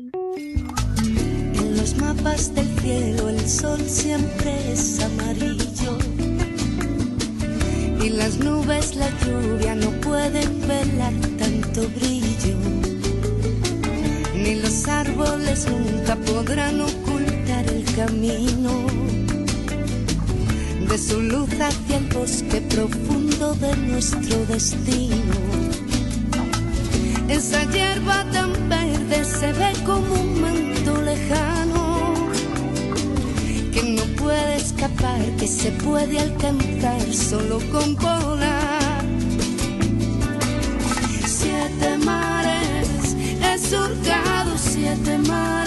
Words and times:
En 0.00 1.76
los 1.76 1.94
mapas 1.98 2.54
del 2.54 2.66
cielo 2.80 3.28
el 3.28 3.46
sol 3.48 3.80
siempre 3.86 4.72
es 4.72 4.98
amarillo. 5.00 5.98
Y 8.02 8.08
las 8.08 8.38
nubes, 8.38 8.96
la 8.96 9.10
lluvia 9.20 9.74
no 9.74 9.90
pueden 10.00 10.60
velar 10.66 11.12
tanto 11.38 11.86
brillo. 11.96 12.56
Ni 14.34 14.54
los 14.54 14.88
árboles 14.88 15.66
nunca 15.68 16.16
podrán 16.16 16.80
ocultar 16.80 17.66
el 17.68 17.84
camino 17.94 18.86
de 20.88 20.98
su 20.98 21.20
luz 21.20 21.50
hacia 21.60 21.98
el 21.98 22.06
bosque 22.06 22.62
profundo 22.62 23.54
de 23.56 23.76
nuestro 23.76 24.46
destino. 24.46 25.34
Esa 27.28 27.62
hierba 27.70 28.24
tan 28.32 28.50
se 29.24 29.52
ve 29.52 29.72
como 29.84 30.14
un 30.14 30.40
manto 30.40 31.00
lejano 31.02 32.14
que 33.72 33.82
no 33.82 34.02
puede 34.16 34.56
escapar, 34.56 35.20
que 35.38 35.46
se 35.46 35.70
puede 35.72 36.18
alcanzar 36.18 37.12
solo 37.12 37.58
con 37.70 37.96
volar. 37.96 39.04
Siete 41.26 41.98
mares, 42.04 43.16
he 43.42 43.58
surcado 43.58 44.56
siete 44.56 45.18
mares, 45.18 45.59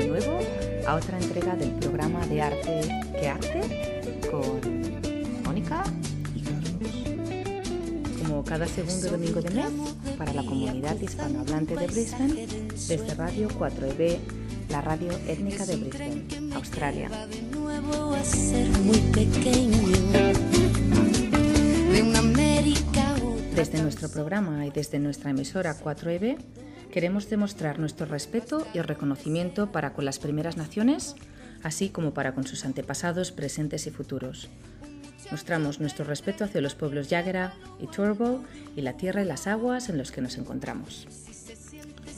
de 0.00 0.08
nuevo 0.08 0.38
a 0.86 0.94
otra 0.94 1.18
entrega 1.18 1.54
del 1.56 1.72
programa 1.72 2.26
de 2.26 2.40
arte 2.40 2.80
que 3.20 3.28
arte 3.28 4.00
con 4.30 4.58
Mónica 5.44 5.84
y 6.34 6.40
Carlos. 6.40 8.22
como 8.22 8.42
cada 8.42 8.66
segundo 8.66 9.10
domingo 9.10 9.42
de 9.42 9.50
mes 9.50 9.66
para 10.16 10.32
la 10.32 10.42
comunidad 10.42 10.98
hispanohablante 10.98 11.76
de 11.76 11.86
Brisbane 11.86 12.46
desde 12.88 13.14
Radio 13.14 13.48
4EB, 13.50 14.18
la 14.70 14.80
radio 14.80 15.12
étnica 15.28 15.66
de 15.66 15.76
Brisbane, 15.76 16.54
Australia. 16.54 17.10
Desde 23.54 23.82
nuestro 23.82 24.08
programa 24.08 24.64
y 24.64 24.70
desde 24.70 24.98
nuestra 24.98 25.30
emisora 25.30 25.76
4EB 25.78 26.38
queremos 26.90 27.30
demostrar 27.30 27.78
nuestro 27.78 28.06
respeto 28.06 28.66
y 28.74 28.80
reconocimiento 28.80 29.72
para 29.72 29.92
con 29.92 30.04
las 30.04 30.18
primeras 30.18 30.56
naciones, 30.56 31.14
así 31.62 31.88
como 31.88 32.12
para 32.12 32.34
con 32.34 32.46
sus 32.46 32.64
antepasados 32.64 33.32
presentes 33.32 33.86
y 33.86 33.90
futuros. 33.90 34.48
Mostramos 35.30 35.80
nuestro 35.80 36.04
respeto 36.04 36.44
hacia 36.44 36.60
los 36.60 36.74
pueblos 36.74 37.08
Yagera 37.08 37.54
y 37.78 37.86
Turrbal 37.86 38.40
y 38.76 38.80
la 38.80 38.96
tierra 38.96 39.22
y 39.22 39.26
las 39.26 39.46
aguas 39.46 39.88
en 39.88 39.98
los 39.98 40.10
que 40.10 40.20
nos 40.20 40.36
encontramos. 40.36 41.06
se 41.10 41.54
siente 41.54 42.10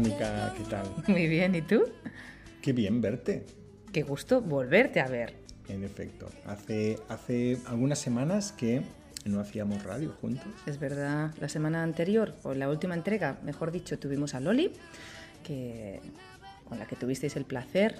Mónica, 0.00 0.54
¿qué 0.56 0.64
tal? 0.64 0.86
Muy 1.08 1.26
bien, 1.26 1.54
¿y 1.54 1.60
tú? 1.60 1.84
Qué 2.62 2.72
bien 2.72 3.02
verte. 3.02 3.44
Qué 3.92 4.02
gusto 4.02 4.40
volverte 4.40 4.98
a 4.98 5.06
ver. 5.06 5.34
En 5.68 5.84
efecto, 5.84 6.26
hace, 6.46 6.98
hace 7.10 7.58
algunas 7.66 7.98
semanas 7.98 8.50
que 8.52 8.80
no 9.26 9.40
hacíamos 9.40 9.84
radio 9.84 10.10
juntos. 10.18 10.46
Es 10.64 10.80
verdad, 10.80 11.34
la 11.38 11.50
semana 11.50 11.82
anterior, 11.82 12.34
o 12.44 12.54
la 12.54 12.70
última 12.70 12.94
entrega, 12.94 13.40
mejor 13.44 13.72
dicho, 13.72 13.98
tuvimos 13.98 14.34
a 14.34 14.40
Loli, 14.40 14.72
que, 15.44 16.00
con 16.66 16.78
la 16.78 16.86
que 16.86 16.96
tuvisteis 16.96 17.36
el 17.36 17.44
placer 17.44 17.96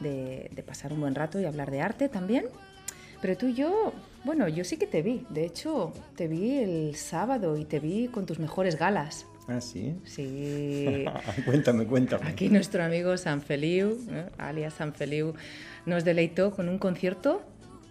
de, 0.00 0.50
de 0.52 0.62
pasar 0.64 0.92
un 0.92 1.02
buen 1.02 1.14
rato 1.14 1.38
y 1.38 1.44
hablar 1.44 1.70
de 1.70 1.80
arte 1.80 2.08
también. 2.08 2.46
Pero 3.22 3.36
tú 3.36 3.46
y 3.46 3.54
yo, 3.54 3.92
bueno, 4.24 4.48
yo 4.48 4.64
sí 4.64 4.76
que 4.76 4.88
te 4.88 5.02
vi. 5.02 5.24
De 5.30 5.44
hecho, 5.44 5.92
te 6.16 6.26
vi 6.26 6.58
el 6.58 6.96
sábado 6.96 7.56
y 7.56 7.64
te 7.64 7.78
vi 7.78 8.08
con 8.08 8.26
tus 8.26 8.40
mejores 8.40 8.76
galas. 8.76 9.26
Ah, 9.46 9.60
sí. 9.60 9.94
Sí. 10.04 11.04
cuéntame, 11.44 11.86
cuéntame. 11.86 12.26
Aquí 12.28 12.48
nuestro 12.48 12.82
amigo 12.82 13.16
San 13.16 13.42
Feliu, 13.42 13.98
¿eh? 14.10 14.26
alias 14.38 14.74
San 14.74 14.94
Feliu, 14.94 15.34
nos 15.86 16.04
deleitó 16.04 16.50
con 16.50 16.68
un 16.68 16.78
concierto 16.78 17.42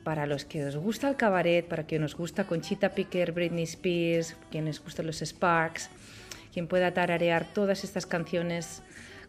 para 0.03 0.25
los 0.25 0.45
que 0.45 0.65
os 0.65 0.75
gusta 0.75 1.09
el 1.09 1.15
cabaret, 1.15 1.65
para 1.65 1.83
quien 1.83 2.01
nos 2.01 2.15
gusta 2.15 2.45
Conchita 2.45 2.89
Piquer, 2.89 3.31
Britney 3.31 3.63
Spears, 3.63 4.35
quienes 4.51 4.83
gustan 4.83 5.05
los 5.05 5.21
Sparks, 5.21 5.89
quien 6.51 6.67
pueda 6.67 6.93
tararear 6.93 7.45
todas 7.53 7.83
estas 7.83 8.05
canciones 8.05 8.81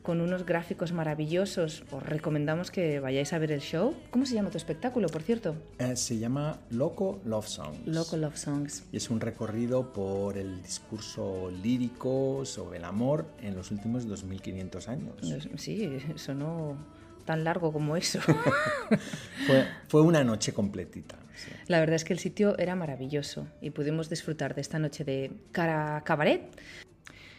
con 0.05 0.21
unos 0.21 0.45
gráficos 0.45 0.93
maravillosos. 0.93 1.83
Os 1.91 2.03
recomendamos 2.03 2.71
que 2.71 3.01
vayáis 3.01 3.33
a 3.33 3.39
ver 3.39 3.51
el 3.53 3.61
show. 3.61 3.95
¿Cómo 4.11 4.27
se 4.27 4.35
llama 4.35 4.51
tu 4.51 4.59
espectáculo, 4.59 5.09
por 5.09 5.23
cierto? 5.23 5.57
Eh, 5.79 5.97
se 5.97 6.19
llama 6.19 6.61
Loco 6.71 7.23
Love 7.25 7.49
Songs. 7.49 7.87
Local 7.87 8.21
Love 8.21 8.37
Songs. 8.37 8.85
Y 8.93 8.99
es 8.99 9.09
un 9.09 9.19
recorrido 9.19 9.95
por 9.95 10.37
el 10.37 10.61
discurso 10.63 11.51
lírico 11.51 12.45
sobre 12.45 12.79
el 12.79 12.85
amor 12.85 13.27
en 13.41 13.57
los 13.57 13.71
últimos 13.71 14.07
2500 14.07 14.89
años. 14.89 15.15
Sí, 15.57 15.99
sonó 16.17 16.77
tan 17.25 17.43
largo 17.43 17.73
como 17.73 17.97
eso. 17.97 18.21
Fue, 19.47 19.67
fue 19.89 20.03
una 20.03 20.23
noche 20.23 20.53
completita. 20.53 21.17
sí. 21.35 21.51
La 21.67 21.81
verdad 21.81 21.97
es 21.97 22.05
que 22.05 22.13
el 22.13 22.19
sitio 22.19 22.59
era 22.59 22.77
maravilloso 22.77 23.47
y 23.63 23.71
pudimos 23.71 24.11
disfrutar 24.11 24.55
de 24.55 24.61
esta 24.61 24.79
noche 24.79 25.05
de 25.05 25.33
cara 25.51 26.03
cabaret 26.05 26.43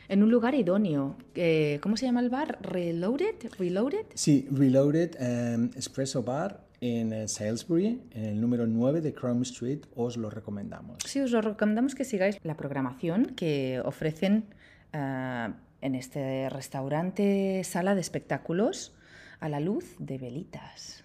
en 0.07 0.23
un 0.23 0.31
lugar 0.31 0.55
idóneo. 0.55 1.16
Eh, 1.33 1.79
¿Cómo 1.81 1.97
se 1.97 2.05
llama 2.05 2.19
el 2.19 2.29
bar? 2.29 2.59
Reloaded, 2.61 3.35
Reloaded. 3.57 4.05
Sí, 4.13 4.47
Reloaded 4.51 5.16
em, 5.19 5.71
Espresso 5.75 6.23
Bar 6.23 6.66
en 6.81 7.13
eh, 7.13 7.27
Salisbury, 7.27 8.01
en 8.11 8.25
el 8.25 8.41
número 8.41 8.67
9 8.67 9.01
de 9.01 9.13
Chrome 9.13 9.44
Street, 9.44 9.79
os 9.95 10.17
lo 10.17 10.29
recomendamos. 10.29 10.97
Sí, 11.05 11.19
os 11.19 11.31
lo 11.31 11.41
recomendamos 11.41 11.95
que 11.95 12.03
sigáis 12.03 12.38
la 12.44 12.57
programación 12.57 13.25
que 13.35 13.81
ofrecen 13.83 14.45
eh, 14.94 15.53
en 15.81 15.95
este 15.95 16.49
restaurante, 16.49 17.63
sala 17.63 17.95
de 17.95 18.01
espectáculos 18.01 18.94
a 19.39 19.49
la 19.49 19.59
luz 19.59 19.95
de 19.99 20.17
velitas. 20.17 21.03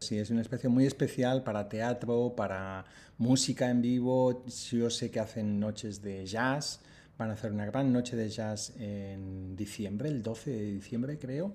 Sí, 0.00 0.18
es 0.18 0.30
un 0.30 0.38
espacio 0.38 0.70
muy 0.70 0.86
especial 0.86 1.42
para 1.42 1.68
teatro, 1.68 2.34
para 2.34 2.86
música 3.18 3.68
en 3.68 3.82
vivo. 3.82 4.44
Yo 4.70 4.88
sé 4.88 5.10
que 5.10 5.20
hacen 5.20 5.60
noches 5.60 6.00
de 6.00 6.24
jazz. 6.24 6.80
Van 7.20 7.28
a 7.28 7.34
hacer 7.34 7.52
una 7.52 7.66
gran 7.66 7.92
noche 7.92 8.16
de 8.16 8.30
jazz 8.30 8.72
en 8.78 9.54
diciembre, 9.54 10.08
el 10.08 10.22
12 10.22 10.52
de 10.52 10.72
diciembre 10.72 11.18
creo. 11.18 11.52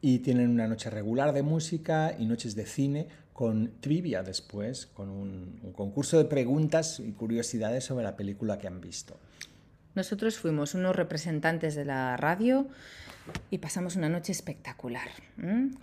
Y 0.00 0.18
tienen 0.18 0.50
una 0.50 0.66
noche 0.66 0.90
regular 0.90 1.32
de 1.32 1.44
música 1.44 2.12
y 2.18 2.26
noches 2.26 2.56
de 2.56 2.66
cine 2.66 3.06
con 3.32 3.70
trivia 3.80 4.24
después, 4.24 4.86
con 4.86 5.08
un, 5.08 5.60
concurso 5.76 6.18
de 6.18 6.24
preguntas 6.24 6.98
y 6.98 7.12
curiosidades 7.12 7.84
sobre 7.84 8.02
la 8.02 8.16
película 8.16 8.58
que 8.58 8.66
han 8.66 8.80
visto. 8.80 9.16
Nosotros 9.94 10.38
fuimos 10.38 10.74
unos 10.74 10.96
representantes 10.96 11.76
de 11.76 11.84
la 11.84 12.16
radio 12.16 12.66
y 13.48 13.58
pasamos 13.58 13.94
una 13.94 14.08
noche 14.08 14.32
espectacular, 14.32 15.08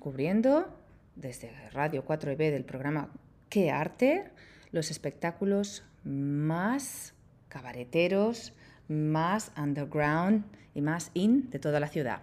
cubriendo 0.02 0.68
desde 1.16 1.50
Radio 1.72 2.06
4EB 2.06 2.52
del 2.52 2.66
programa 2.66 3.10
Qué 3.48 3.72
Arte 3.72 4.26
los 4.74 4.92
espectáculos 4.92 5.84
más 6.04 7.14
cabareteros, 7.48 8.52
más 8.88 9.52
underground 9.58 10.46
y 10.74 10.82
más 10.82 11.12
in 11.14 11.50
de 11.50 11.60
toda 11.60 11.80
la 11.80 11.88
ciudad. 11.88 12.22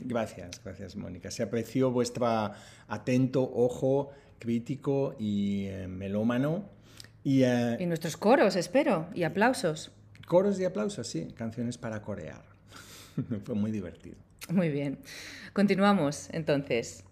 Gracias, 0.00 0.62
gracias 0.62 0.96
Mónica. 0.96 1.30
Se 1.30 1.42
apreció 1.42 1.90
vuestro 1.90 2.52
atento 2.86 3.42
ojo 3.42 4.10
crítico 4.38 5.16
y 5.18 5.66
eh, 5.66 5.88
melómano. 5.88 6.64
Y, 7.24 7.42
eh, 7.42 7.76
Y 7.80 7.86
nuestros 7.86 8.16
coros, 8.16 8.56
espero, 8.56 9.08
y 9.14 9.24
aplausos. 9.24 9.90
Coros 10.26 10.60
y 10.60 10.64
aplausos, 10.64 11.06
sí, 11.08 11.28
canciones 11.34 11.78
para 11.78 12.00
corear. 12.02 12.42
Fue 13.44 13.54
muy 13.54 13.72
divertido. 13.72 14.16
Muy 14.50 14.68
bien. 14.68 14.98
Continuamos 15.52 16.28
entonces. 16.32 17.04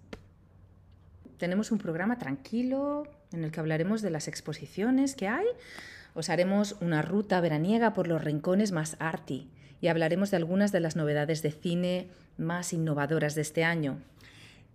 Tenemos 1.38 1.70
un 1.70 1.78
programa 1.78 2.18
tranquilo 2.18 3.04
en 3.32 3.44
el 3.44 3.50
que 3.50 3.60
hablaremos 3.60 4.00
de 4.00 4.10
las 4.10 4.28
exposiciones 4.28 5.16
que 5.16 5.28
hay. 5.28 5.46
Os 6.16 6.30
haremos 6.30 6.76
una 6.80 7.02
ruta 7.02 7.42
veraniega 7.42 7.92
por 7.92 8.08
los 8.08 8.24
rincones 8.24 8.72
más 8.72 8.96
arty 9.00 9.50
y 9.82 9.88
hablaremos 9.88 10.30
de 10.30 10.38
algunas 10.38 10.72
de 10.72 10.80
las 10.80 10.96
novedades 10.96 11.42
de 11.42 11.50
cine 11.50 12.08
más 12.38 12.72
innovadoras 12.72 13.34
de 13.34 13.42
este 13.42 13.64
año. 13.64 13.98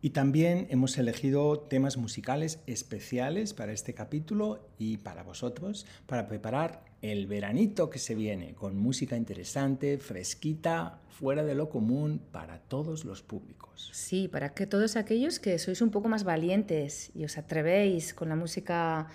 Y 0.04 0.12
también 0.12 0.68
hemos 0.70 1.00
elegido 1.00 1.58
temas 1.58 1.98
musicales 1.98 2.60
especiales 2.68 3.56
para 3.56 3.72
este 3.72 3.96
capítulo 3.96 4.70
y 4.78 4.98
para 4.98 5.24
vosotros, 5.24 5.88
para 6.06 6.28
preparar 6.28 6.86
el 7.02 7.26
veranito 7.26 7.90
que 7.90 7.98
se 7.98 8.14
viene, 8.14 8.54
con 8.54 8.78
música 8.78 9.18
interesante, 9.18 9.98
fresquita, 9.98 11.00
fuera 11.10 11.44
de 11.44 11.56
lo 11.56 11.70
común, 11.70 12.22
para 12.32 12.60
todos 12.60 13.04
los 13.04 13.24
públicos. 13.24 13.90
Sí, 13.94 14.28
para 14.28 14.54
que 14.54 14.68
todos 14.68 14.96
aquellos 14.96 15.40
que 15.40 15.58
sois 15.58 15.82
un 15.82 15.90
poco 15.90 16.08
más 16.08 16.24
valientes 16.24 17.10
y 17.16 17.26
os 17.26 17.40
atrevéis 17.40 18.14
con 18.14 18.30
la 18.30 18.36
música 18.36 19.08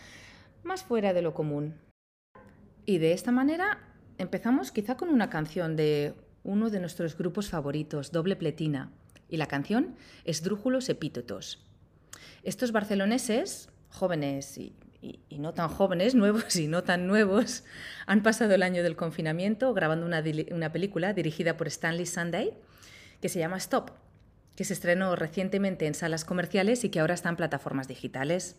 más 0.65 0.83
fuera 0.83 1.13
de 1.13 1.23
lo 1.23 1.33
común. 1.33 1.86
Y 2.87 2.99
de 2.99 3.13
esta 3.13 3.33
manera 3.33 3.81
empezamos 4.17 4.71
quizá 4.71 4.97
con 4.97 5.09
una 5.09 5.29
canción 5.29 5.75
de 5.75 6.15
uno 6.45 6.71
de 6.71 6.79
nuestros 6.79 7.19
grupos 7.19 7.51
favoritos, 7.51 8.13
Doble 8.13 8.37
Pletina, 8.37 8.93
y 9.29 9.37
la 9.37 9.47
canción 9.47 9.97
Esdrújulos 10.25 10.89
Epítetos. 10.89 11.67
Estos 12.45 12.71
barceloneses, 12.71 13.69
jóvenes 13.91 14.57
y, 14.57 14.73
no 15.37 15.53
tan 15.53 15.69
jóvenes, 15.69 16.15
nuevos 16.15 16.55
y 16.57 16.69
no 16.69 16.85
tan 16.85 17.09
nuevos, 17.09 17.65
han 18.07 18.23
pasado 18.23 18.55
el 18.55 18.63
año 18.63 18.85
del 18.85 18.97
confinamiento 18.97 19.75
grabando 19.75 20.07
una, 20.07 20.23
una 20.53 20.73
película 20.73 21.13
dirigida 21.13 21.57
por 21.57 21.67
Stanley 21.67 22.07
Sunday 22.07 22.55
que 23.21 23.29
se 23.29 23.41
llama 23.41 23.57
Stop, 23.57 23.91
que 24.55 24.65
se 24.65 24.75
estrenó 24.75 25.17
recientemente 25.17 25.87
en 25.87 25.95
salas 25.95 26.25
comerciales 26.25 26.85
y 26.85 26.91
que 26.91 27.01
ahora 27.01 27.15
está 27.15 27.31
en 27.31 27.37
plataformas 27.37 27.89
digitales. 27.89 28.57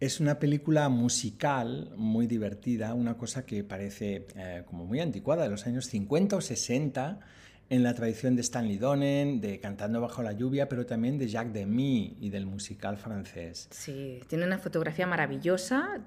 Es 0.00 0.20
una 0.20 0.38
película 0.38 0.88
musical 0.88 1.90
muy 1.96 2.28
divertida, 2.28 2.94
una 2.94 3.16
cosa 3.16 3.44
que 3.44 3.64
parece 3.64 4.28
eh, 4.36 4.62
como 4.64 4.86
muy 4.86 5.00
anticuada, 5.00 5.42
de 5.42 5.50
los 5.50 5.66
años 5.66 5.86
50 5.86 6.36
o 6.36 6.40
60, 6.40 7.18
en 7.68 7.82
la 7.82 7.94
tradición 7.94 8.36
de 8.36 8.42
Stanley 8.42 8.78
Donen, 8.78 9.40
de 9.40 9.58
Cantando 9.58 10.00
bajo 10.00 10.22
la 10.22 10.32
lluvia, 10.32 10.68
pero 10.68 10.86
también 10.86 11.18
de 11.18 11.26
Jacques 11.26 11.52
Demy 11.52 12.16
y 12.20 12.30
del 12.30 12.46
musical 12.46 12.96
francés. 12.96 13.66
Sí, 13.72 14.20
tiene 14.28 14.46
una 14.46 14.58
fotografía 14.58 15.06
maravillosa, 15.06 16.00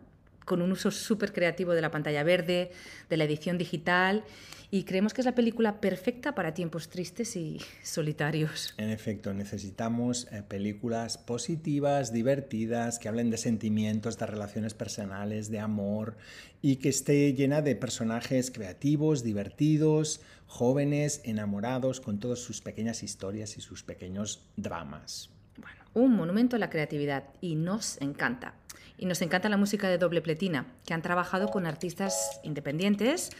con 0.45 0.61
un 0.61 0.71
uso 0.71 0.89
súper 0.89 1.33
creativo 1.33 1.73
de 1.73 1.81
la 1.81 1.91
pantalla 1.91 2.23
verde, 2.23 2.71
de 3.09 3.17
la 3.17 3.25
edición 3.25 3.57
digital 3.57 4.23
y 4.73 4.85
creemos 4.85 5.13
que 5.13 5.19
es 5.19 5.25
la 5.25 5.35
película 5.35 5.81
perfecta 5.81 6.33
para 6.33 6.53
tiempos 6.53 6.87
tristes 6.87 7.35
y 7.35 7.59
solitarios. 7.83 8.73
En 8.77 8.89
efecto, 8.89 9.33
necesitamos 9.33 10.27
eh, 10.31 10.43
películas 10.47 11.17
positivas, 11.17 12.13
divertidas, 12.13 12.97
que 12.97 13.09
hablen 13.09 13.29
de 13.29 13.37
sentimientos, 13.37 14.17
de 14.17 14.25
relaciones 14.25 14.73
personales, 14.73 15.51
de 15.51 15.59
amor 15.59 16.15
y 16.61 16.77
que 16.77 16.89
esté 16.89 17.33
llena 17.33 17.61
de 17.61 17.75
personajes 17.75 18.49
creativos, 18.49 19.23
divertidos, 19.23 20.21
jóvenes, 20.47 21.21
enamorados, 21.25 21.99
con 21.99 22.19
todas 22.19 22.39
sus 22.39 22.61
pequeñas 22.61 23.03
historias 23.03 23.57
y 23.57 23.61
sus 23.61 23.83
pequeños 23.83 24.47
dramas. 24.55 25.31
Bueno, 25.57 25.81
un 25.93 26.15
monumento 26.15 26.55
a 26.55 26.59
la 26.59 26.69
creatividad 26.69 27.25
y 27.41 27.55
nos 27.55 27.99
encanta. 28.01 28.53
Y 28.97 29.05
nos 29.05 29.21
encanta 29.21 29.49
la 29.49 29.57
música 29.57 29.89
de 29.89 29.97
doble 29.97 30.21
pletina, 30.21 30.67
que 30.85 30.93
han 30.93 31.01
trabajado 31.01 31.47
con 31.47 31.65
artistas 31.65 32.39
independientes 32.43 33.31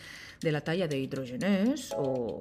de 0.42 0.52
la 0.52 0.62
talla 0.62 0.88
de 0.88 0.98
Hidrogenés 0.98 1.94
o 1.98 2.40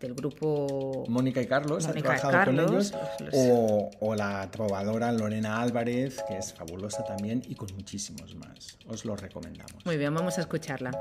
del 0.00 0.14
grupo 0.14 1.04
Mónica 1.08 1.42
y 1.42 1.46
Carlos 1.46 1.86
ha 1.86 1.92
trabajado 1.92 2.44
con 2.44 2.60
ellos. 2.60 2.92
o, 3.32 3.90
o, 3.98 4.14
la 4.14 4.48
trovadora 4.50 5.10
Lorena 5.10 5.60
Álvarez 5.60 6.22
que 6.28 6.38
es 6.38 6.52
fabulosa 6.52 7.04
también 7.04 7.42
y 7.48 7.54
con 7.54 7.74
muchísimos 7.74 8.34
más. 8.36 8.78
Os 8.86 9.04
lo 9.04 9.16
recomendamos. 9.16 9.84
Muy 9.84 9.96
bien 9.96 10.14
vamos 10.14 10.38
a 10.38 10.42
escucharla. 10.42 10.92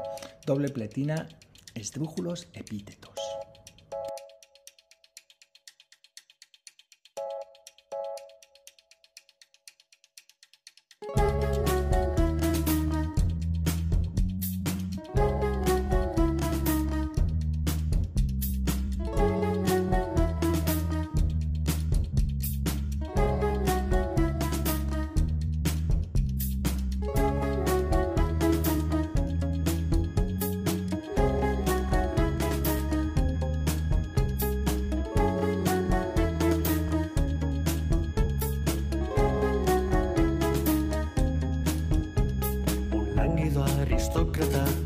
Doble 0.45 0.69
pletina 0.69 1.27
esdrújulos 1.75 2.47
epítetos 2.53 3.13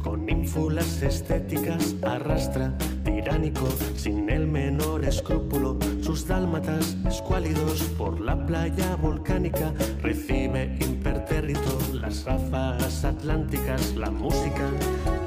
con 0.03 0.27
ínfulas 0.29 1.01
estéticas 1.01 1.95
arrastra, 2.01 2.77
tiránico, 3.05 3.65
sin 3.95 4.29
el 4.29 4.45
menor 4.45 5.05
escrúpulo, 5.05 5.77
sus 6.01 6.27
dálmatas 6.27 6.97
escuálidos 7.07 7.81
por 7.97 8.19
la 8.19 8.45
playa 8.45 8.97
volcánica 8.97 9.73
recibe 10.01 10.75
impertérrito 10.81 11.79
las 11.93 12.25
ráfagas 12.25 13.05
atlánticas, 13.05 13.95
la 13.95 14.11
música 14.11 14.69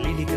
lírica 0.02 0.36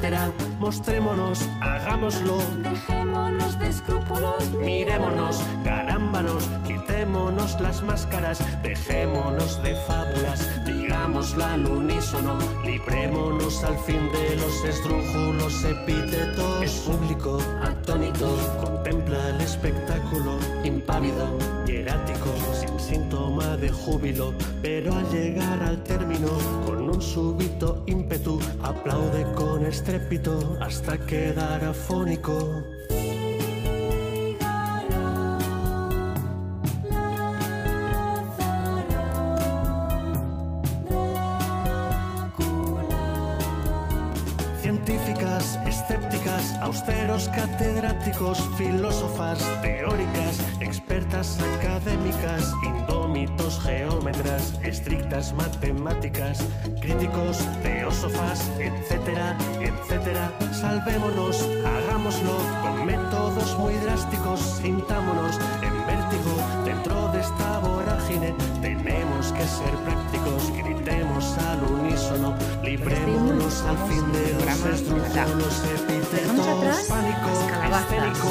etcétera. 0.00 0.32
Mostrémonos, 0.58 1.48
hagámoslo. 1.60 2.38
Dejémonos 2.62 3.58
de 3.58 3.68
escrúpulos. 3.68 4.50
Mirémonos, 4.52 5.42
carámbanos, 5.64 6.48
quitémonos 6.66 7.60
las 7.60 7.82
máscaras, 7.82 8.38
dejémonos 8.62 9.62
de 9.62 9.74
fábulas, 9.86 10.64
digámosla 10.64 11.54
al 11.54 11.66
unísono, 11.66 12.38
librémonos 12.64 13.62
al 13.64 13.78
fin 13.78 14.10
de 14.12 14.36
los 14.36 14.64
esdrújulos 14.64 15.64
epítetos. 15.64 16.62
Es 16.62 16.72
público, 16.80 17.38
atónito, 17.62 18.36
contempla 18.64 19.29
espectáculo, 19.50 20.38
impávido 20.64 21.26
sin 22.52 22.78
síntoma 22.78 23.56
de 23.56 23.70
júbilo, 23.70 24.32
pero 24.62 24.94
al 24.94 25.08
llegar 25.10 25.62
al 25.62 25.82
término, 25.82 26.28
con 26.66 26.88
un 26.88 27.00
súbito 27.00 27.82
ímpetu, 27.86 28.38
aplaude 28.62 29.24
con 29.34 29.64
estrépito 29.64 30.56
hasta 30.60 30.98
quedar 30.98 31.64
afónico. 31.64 32.62
Salvémonos, 60.60 61.48
hagámoslo 61.64 62.36
con 62.60 62.84
métodos 62.84 63.58
muy 63.58 63.74
drásticos, 63.76 64.40
sintámonos 64.60 65.38
en 65.62 65.86
vértigo 65.86 66.36
dentro 66.66 67.08
de 67.12 67.20
esta 67.20 67.60
vorágine. 67.60 68.34
Tenemos 68.60 69.32
que 69.32 69.46
ser 69.46 69.74
prácticos, 69.86 70.52
gritemos 70.58 71.38
al 71.38 71.62
unísono, 71.64 72.34
librémonos 72.62 73.62
al 73.62 73.78
fin 73.88 74.12
de 74.12 74.34
los 74.34 74.66
estrújulos 74.66 75.64
epítetos, 75.64 76.86
pánico, 76.88 77.30
escénico, 77.80 78.30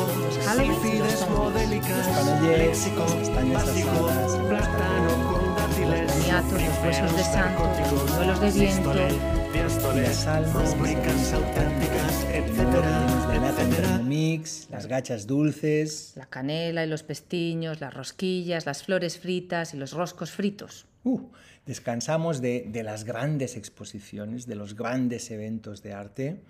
sífides 0.56 1.30
modélicas, 1.32 2.42
léxico, 2.44 3.06
básico, 3.54 4.10
plátano 4.48 5.12
con 5.32 5.56
dátiles, 5.56 6.28
los 6.28 6.84
huesos 6.84 7.16
de 7.18 7.24
santo, 7.24 7.64
los 7.92 8.16
duelos 8.16 8.40
de 8.40 8.52
viento, 8.52 9.39
las 9.78 10.26
almas, 10.26 10.76
rúbricas 10.78 11.34
auténticas, 11.34 12.24
etcétera, 12.34 13.08
etcétera. 13.34 13.70
Thermomix, 13.70 14.68
las 14.72 14.88
gachas 14.88 15.28
dulces. 15.28 16.14
La 16.16 16.26
canela 16.26 16.84
y 16.84 16.88
los 16.88 17.04
pestiños, 17.04 17.80
las 17.80 17.94
rosquillas, 17.94 18.66
las 18.66 18.84
flores 18.84 19.20
fritas 19.20 19.74
y 19.74 19.78
los 19.78 19.94
roscos 19.94 20.32
fritos. 20.32 20.88
Uh, 21.04 21.22
descansamos 21.68 22.42
de, 22.42 22.66
de 22.68 22.84
las 22.84 23.04
grandes 23.04 23.56
exposiciones, 23.56 24.48
de 24.48 24.56
los 24.56 24.76
grandes 24.76 25.30
eventos 25.30 25.84
de 25.84 25.94
arte 25.94 26.42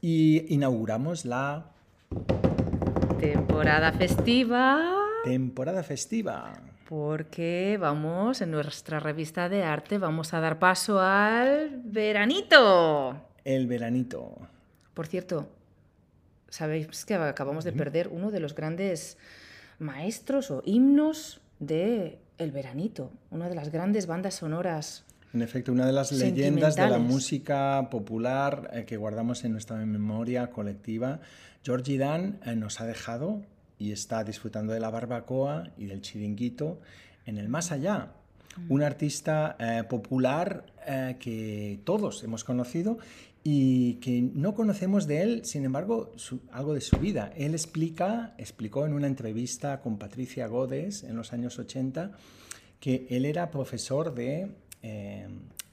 y 0.00 0.52
inauguramos 0.52 1.24
la 1.26 1.66
Temporada 3.20 3.92
festiva. 3.92 4.96
temporada 5.24 5.82
festiva. 5.82 6.54
Porque 6.92 7.78
vamos, 7.80 8.42
en 8.42 8.50
nuestra 8.50 9.00
revista 9.00 9.48
de 9.48 9.62
arte, 9.62 9.96
vamos 9.96 10.34
a 10.34 10.40
dar 10.40 10.58
paso 10.58 11.00
al 11.00 11.80
veranito. 11.84 13.16
El 13.46 13.66
veranito. 13.66 14.36
Por 14.92 15.06
cierto, 15.06 15.48
sabéis 16.50 17.06
que 17.06 17.14
acabamos 17.14 17.64
de 17.64 17.72
perder 17.72 18.08
uno 18.08 18.30
de 18.30 18.40
los 18.40 18.54
grandes 18.54 19.16
maestros 19.78 20.50
o 20.50 20.62
himnos 20.66 21.40
de 21.60 22.18
El 22.36 22.52
Veranito, 22.52 23.10
una 23.30 23.48
de 23.48 23.54
las 23.54 23.70
grandes 23.70 24.06
bandas 24.06 24.34
sonoras. 24.34 25.06
En 25.32 25.40
efecto, 25.40 25.72
una 25.72 25.86
de 25.86 25.92
las 25.92 26.12
leyendas 26.12 26.76
de 26.76 26.90
la 26.90 26.98
música 26.98 27.88
popular 27.90 28.68
eh, 28.70 28.84
que 28.84 28.98
guardamos 28.98 29.44
en 29.44 29.52
nuestra 29.52 29.76
memoria 29.76 30.50
colectiva. 30.50 31.20
Georgie 31.64 31.96
Dan 31.96 32.38
eh, 32.44 32.54
nos 32.54 32.82
ha 32.82 32.84
dejado 32.84 33.40
y 33.82 33.90
está 33.92 34.22
disfrutando 34.22 34.72
de 34.72 34.80
la 34.80 34.90
barbacoa 34.90 35.70
y 35.76 35.86
del 35.86 36.00
chiringuito 36.02 36.80
en 37.26 37.36
el 37.38 37.48
más 37.48 37.72
allá. 37.72 38.12
Un 38.68 38.82
artista 38.82 39.56
eh, 39.58 39.82
popular 39.88 40.66
eh, 40.86 41.16
que 41.18 41.80
todos 41.84 42.22
hemos 42.22 42.44
conocido 42.44 42.98
y 43.42 43.94
que 43.94 44.20
no 44.22 44.54
conocemos 44.54 45.06
de 45.06 45.22
él, 45.22 45.44
sin 45.44 45.64
embargo, 45.64 46.12
su- 46.16 46.42
algo 46.52 46.74
de 46.74 46.80
su 46.82 46.96
vida. 46.98 47.32
Él 47.36 47.52
explica, 47.54 48.34
explicó 48.38 48.84
en 48.86 48.92
una 48.92 49.06
entrevista 49.08 49.80
con 49.80 49.98
Patricia 49.98 50.46
Godes 50.46 51.02
en 51.02 51.16
los 51.16 51.32
años 51.32 51.58
80 51.58 52.12
que 52.78 53.06
él 53.10 53.24
era 53.24 53.50
profesor 53.50 54.14
de, 54.14 54.48
eh, 54.82 55.26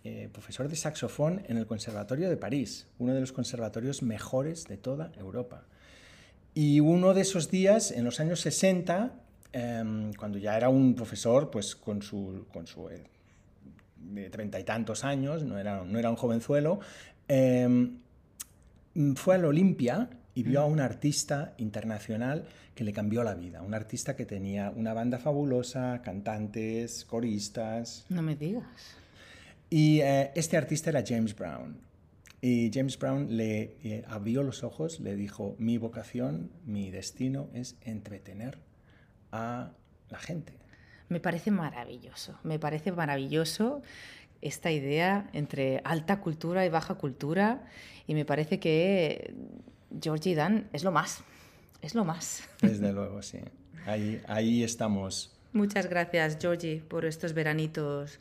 eh, 0.04 0.30
profesor 0.32 0.68
de 0.70 0.76
saxofón 0.78 1.42
en 1.48 1.58
el 1.58 1.68
Conservatorio 1.68 2.30
de 2.30 2.38
París, 2.38 2.88
uno 2.98 3.14
de 3.14 3.20
los 3.20 3.34
conservatorios 3.34 4.02
mejores 4.04 4.66
de 4.68 4.78
toda 4.78 5.12
Europa. 5.18 5.66
Y 6.54 6.80
uno 6.80 7.14
de 7.14 7.22
esos 7.22 7.50
días, 7.52 7.92
en 7.92 8.04
los 8.06 8.20
años 8.20 8.42
60, 8.42 9.14
em, 9.54 10.14
cuando 10.14 10.38
ya 10.38 10.58
era 10.58 10.70
un 10.70 10.96
profesor, 10.96 11.50
pues 11.52 11.76
con 11.76 12.02
su, 12.02 12.46
con 12.52 12.68
su 12.68 12.90
eh, 12.90 13.04
de 13.98 14.30
treinta 14.30 14.60
y 14.60 14.64
tantos 14.64 15.04
años, 15.04 15.44
no 15.44 15.58
era, 15.58 15.84
no 15.84 16.00
era 16.00 16.10
un 16.10 16.16
jovenzuelo, 16.16 16.80
em, 17.28 18.00
fue 19.16 19.36
al 19.36 19.46
Olimpia 19.46 20.10
y 20.34 20.44
vio 20.44 20.62
a 20.62 20.66
un 20.66 20.80
artista 20.80 21.54
internacional 21.58 22.46
que 22.76 22.84
le 22.84 22.92
cambió 22.94 23.24
la 23.24 23.36
vida, 23.36 23.62
un 23.62 23.74
artista 23.74 24.16
que 24.16 24.26
tenía 24.26 24.72
una 24.76 24.94
banda 24.94 25.20
fabulosa, 25.20 26.02
cantantes, 26.04 27.06
coristas, 27.06 28.06
No 28.10 28.22
me 28.22 28.36
digas. 28.36 28.64
y 29.70 30.00
eh, 30.02 30.32
este 30.36 30.58
artista 30.58 30.90
era 30.90 31.04
James 31.06 31.36
Brown. 31.36 31.78
Y 32.42 32.72
James 32.74 32.98
Brown 32.98 33.36
le 33.36 33.76
eh, 33.84 34.06
abrió 34.08 34.44
los 34.44 34.64
ojos, 34.64 35.00
le 35.00 35.16
dijo, 35.16 35.56
mi 35.60 35.78
vocación, 35.78 36.52
mi 36.66 36.90
destino 36.90 37.50
es 37.54 37.76
entretener 37.82 38.60
a 39.32 39.72
la 40.10 40.20
gente. 40.20 40.54
Me 41.10 41.20
parece 41.20 41.52
maravilloso, 41.52 42.40
me 42.44 42.60
parece 42.60 42.92
maravilloso 42.92 43.82
esta 44.42 44.72
idea 44.72 45.30
entre 45.34 45.82
alta 45.84 46.22
cultura 46.22 46.66
y 46.66 46.70
baja 46.70 46.96
cultura 46.96 47.66
y 48.08 48.14
me 48.14 48.26
parece 48.26 48.60
que 48.60 49.34
Georgie 50.02 50.36
Dan 50.36 50.70
es 50.72 50.84
lo 50.84 50.92
más, 50.92 51.24
es 51.82 51.94
lo 51.96 52.06
más. 52.06 52.44
Desde 52.62 52.94
luego, 52.94 53.22
sí. 53.22 53.40
Ahí, 53.86 54.22
ahí 54.28 54.64
estamos. 54.64 55.36
Muchas 55.52 55.90
gracias 55.90 56.38
Georgie 56.40 56.82
por 56.88 57.06
estos 57.06 57.34
veranitos 57.34 58.20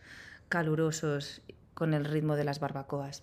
calurosos 0.48 1.42
con 1.74 1.94
el 1.94 2.04
ritmo 2.04 2.36
de 2.36 2.44
las 2.44 2.58
barbacoas. 2.58 3.22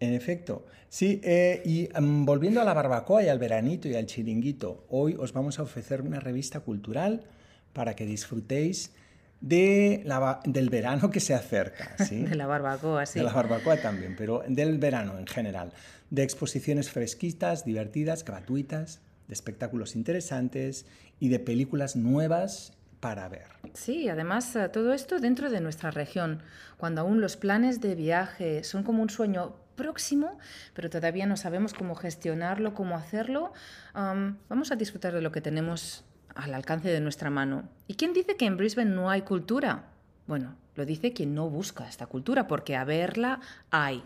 En 0.00 0.14
efecto, 0.14 0.64
sí, 0.88 1.20
eh, 1.24 1.60
y 1.64 1.88
mm, 2.00 2.24
volviendo 2.24 2.60
a 2.60 2.64
la 2.64 2.72
barbacoa 2.72 3.22
y 3.22 3.28
al 3.28 3.38
veranito 3.38 3.88
y 3.88 3.96
al 3.96 4.06
chiringuito, 4.06 4.84
hoy 4.90 5.16
os 5.18 5.32
vamos 5.32 5.58
a 5.58 5.62
ofrecer 5.62 6.02
una 6.02 6.20
revista 6.20 6.60
cultural 6.60 7.24
para 7.72 7.94
que 7.94 8.06
disfrutéis 8.06 8.92
de 9.40 10.02
la 10.04 10.40
del 10.44 10.70
verano 10.70 11.10
que 11.10 11.20
se 11.20 11.34
acerca, 11.34 11.96
¿sí? 12.04 12.22
De 12.22 12.34
la 12.34 12.46
barbacoa, 12.46 13.06
sí. 13.06 13.18
De 13.18 13.24
la 13.24 13.32
barbacoa 13.32 13.76
también, 13.76 14.14
pero 14.16 14.42
del 14.48 14.78
verano 14.78 15.18
en 15.18 15.26
general. 15.26 15.72
De 16.10 16.22
exposiciones 16.22 16.90
fresquitas, 16.90 17.64
divertidas, 17.64 18.24
gratuitas, 18.24 19.00
de 19.26 19.34
espectáculos 19.34 19.94
interesantes 19.94 20.86
y 21.20 21.28
de 21.28 21.38
películas 21.38 21.96
nuevas 21.96 22.72
para 23.00 23.28
ver. 23.28 23.46
Sí, 23.74 24.08
además 24.08 24.54
eh, 24.56 24.68
todo 24.68 24.92
esto 24.92 25.20
dentro 25.20 25.50
de 25.50 25.60
nuestra 25.60 25.90
región, 25.90 26.42
cuando 26.78 27.02
aún 27.02 27.20
los 27.20 27.36
planes 27.36 27.80
de 27.80 27.94
viaje 27.94 28.64
son 28.64 28.82
como 28.82 29.02
un 29.02 29.10
sueño 29.10 29.54
próximo, 29.78 30.36
pero 30.74 30.90
todavía 30.90 31.24
no 31.24 31.38
sabemos 31.38 31.72
cómo 31.72 31.94
gestionarlo, 31.94 32.74
cómo 32.74 32.96
hacerlo, 32.98 33.54
am, 33.94 34.36
vamos 34.50 34.70
a 34.72 34.76
disfrutar 34.76 35.14
de 35.14 35.22
lo 35.22 35.32
que 35.32 35.40
tenemos 35.40 36.04
al 36.34 36.52
alcance 36.52 36.88
de 36.90 37.00
nuestra 37.00 37.30
mano. 37.30 37.66
¿Y 37.86 37.94
quién 37.94 38.12
dice 38.12 38.36
que 38.36 38.44
en 38.44 38.58
Brisbane 38.58 38.90
no 38.90 39.08
hay 39.08 39.22
cultura? 39.22 39.84
Bueno, 40.26 40.54
lo 40.76 40.84
dice 40.84 41.14
quien 41.14 41.34
no 41.34 41.48
busca 41.48 41.88
esta 41.88 42.04
cultura, 42.06 42.46
porque 42.46 42.76
a 42.76 42.84
verla 42.84 43.40
hay. 43.70 44.02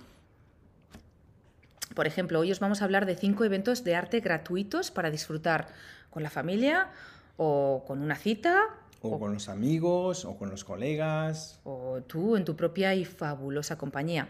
Por 1.94 2.06
ejemplo, 2.06 2.38
hoy 2.40 2.52
os 2.52 2.60
vamos 2.60 2.80
a 2.80 2.84
hablar 2.84 3.04
de 3.04 3.16
cinco 3.16 3.44
eventos 3.44 3.82
de 3.84 3.96
arte 3.96 4.20
gratuitos 4.20 4.90
para 4.90 5.10
disfrutar 5.10 5.66
con 6.10 6.22
la 6.22 6.30
familia 6.30 6.88
o 7.36 7.84
con 7.86 8.00
una 8.00 8.16
cita 8.16 8.62
O 9.02 9.18
con 9.18 9.34
los 9.34 9.48
amigos, 9.48 10.24
o 10.24 10.36
con 10.36 10.48
los 10.48 10.64
colegas. 10.64 11.58
o 11.64 12.00
tú 12.06 12.36
en 12.36 12.44
tu 12.44 12.54
propia 12.54 12.94
y 12.94 13.04
fabulosa 13.04 13.76
compañía. 13.76 14.28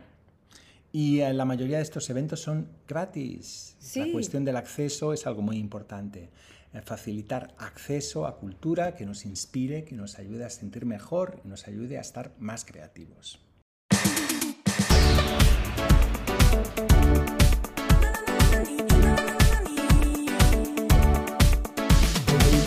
Y 0.92 1.20
eh, 1.20 1.32
la 1.32 1.46
mayoría 1.46 1.78
de 1.78 1.82
estos 1.82 2.08
eventos 2.11 2.40
son 2.40 2.68
gratis. 2.87 3.76
La 3.96 4.12
cuestión 4.12 4.44
del 4.44 4.56
acceso 4.56 5.14
es 5.14 5.26
algo 5.26 5.40
muy 5.40 5.56
importante. 5.56 6.30
Eh, 6.75 6.82
Facilitar 6.82 7.54
acceso 7.56 8.26
a 8.26 8.37
cultura 8.37 8.94
que 8.94 9.06
nos 9.06 9.25
inspire, 9.25 9.84
que 9.84 9.94
nos 9.94 10.18
ayude 10.18 10.44
a 10.44 10.50
sentir 10.50 10.84
mejor 10.84 11.40
y 11.44 11.49
nos 11.49 11.66
ayude 11.66 11.96
a 11.96 12.02
estar 12.02 12.32
más 12.38 12.66
creativos. 12.66 13.40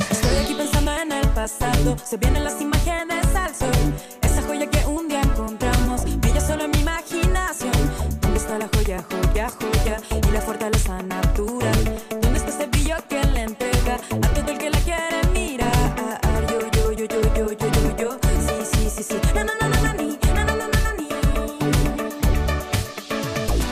Estoy 0.10 0.36
aquí 0.44 0.54
pensando 0.56 0.92
en 0.92 1.12
el 1.12 1.28
pasado, 1.30 1.96
se 2.04 2.18
vienen 2.18 2.44
las 2.44 2.60
imágenes 2.60 3.26
al 3.36 3.54
sol. 3.54 3.70
Esa 4.24 4.42
joya 4.42 4.68
que 4.68 4.84
un 4.88 5.08
día 5.08 5.22
encontramos, 5.22 6.04
brilla 6.20 6.42
solo 6.42 6.66
en 6.66 6.72
mi 6.72 6.80
imaginación. 6.80 7.65
¿Dónde 8.86 8.98
está 8.98 9.16
la 9.16 9.50
joya, 9.50 9.50
joya, 9.50 9.98
joya? 10.00 10.28
Y 10.28 10.32
la 10.32 10.42
fortaleza 10.42 11.02
natural. 11.02 12.02
¿Dónde 12.22 12.38
está 12.38 12.50
ese 12.50 12.68
brillo 12.68 12.96
que 13.10 13.24
le 13.24 13.42
entrega 13.42 13.96
a 13.96 14.28
todo 14.30 14.52
el 14.52 14.58
que 14.60 14.70
la 14.70 14.80
quiere 14.80 15.28
mirar? 15.34 15.72
Yo, 16.48 16.60
yo, 16.70 16.92
yo, 16.92 17.06
yo, 17.08 17.22
yo, 17.36 17.52
yo, 17.52 17.68
yo, 17.72 17.98
yo. 17.98 18.20
Sí, 18.22 18.56
sí, 18.72 18.90
sí, 18.90 19.04
sí. 19.04 19.16
Na, 19.34 19.44
na, 19.44 19.54
na, 19.60 19.68
na, 19.82 19.94
ni. 19.94 20.20
Na, 20.36 20.44
na, 20.46 20.56
na, 20.56 20.68
na, 20.68 20.94
ni. 21.00 21.08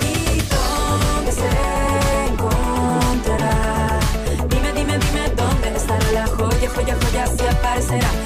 ¿Y 0.01 0.41
dónde 0.49 1.31
se 1.31 1.49
encontrará? 2.29 3.99
Dime, 4.49 4.73
dime, 4.73 4.97
dime 4.97 5.29
dónde 5.35 5.77
estará 5.77 6.11
la 6.11 6.27
joya, 6.27 6.69
joya, 6.73 6.97
joya, 6.99 7.27
si 7.27 7.45
aparecerá. 7.45 8.22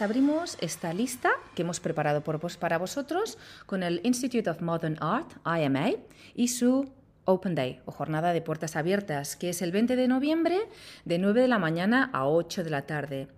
Abrimos 0.00 0.56
esta 0.60 0.92
lista 0.94 1.30
que 1.54 1.62
hemos 1.62 1.80
preparado 1.80 2.22
por 2.22 2.38
vos- 2.38 2.56
para 2.56 2.78
vosotros 2.78 3.36
con 3.66 3.82
el 3.82 4.00
Institute 4.04 4.48
of 4.48 4.60
Modern 4.62 4.96
Art, 5.00 5.30
IMA, 5.44 5.90
y 6.34 6.48
su 6.48 6.88
Open 7.24 7.54
Day 7.54 7.80
o 7.84 7.92
jornada 7.92 8.32
de 8.32 8.40
puertas 8.40 8.76
abiertas, 8.76 9.36
que 9.36 9.50
es 9.50 9.60
el 9.62 9.72
20 9.72 9.96
de 9.96 10.08
noviembre 10.08 10.58
de 11.04 11.18
9 11.18 11.42
de 11.42 11.48
la 11.48 11.58
mañana 11.58 12.10
a 12.12 12.26
8 12.28 12.64
de 12.64 12.70
la 12.70 12.82
tarde. 12.86 13.28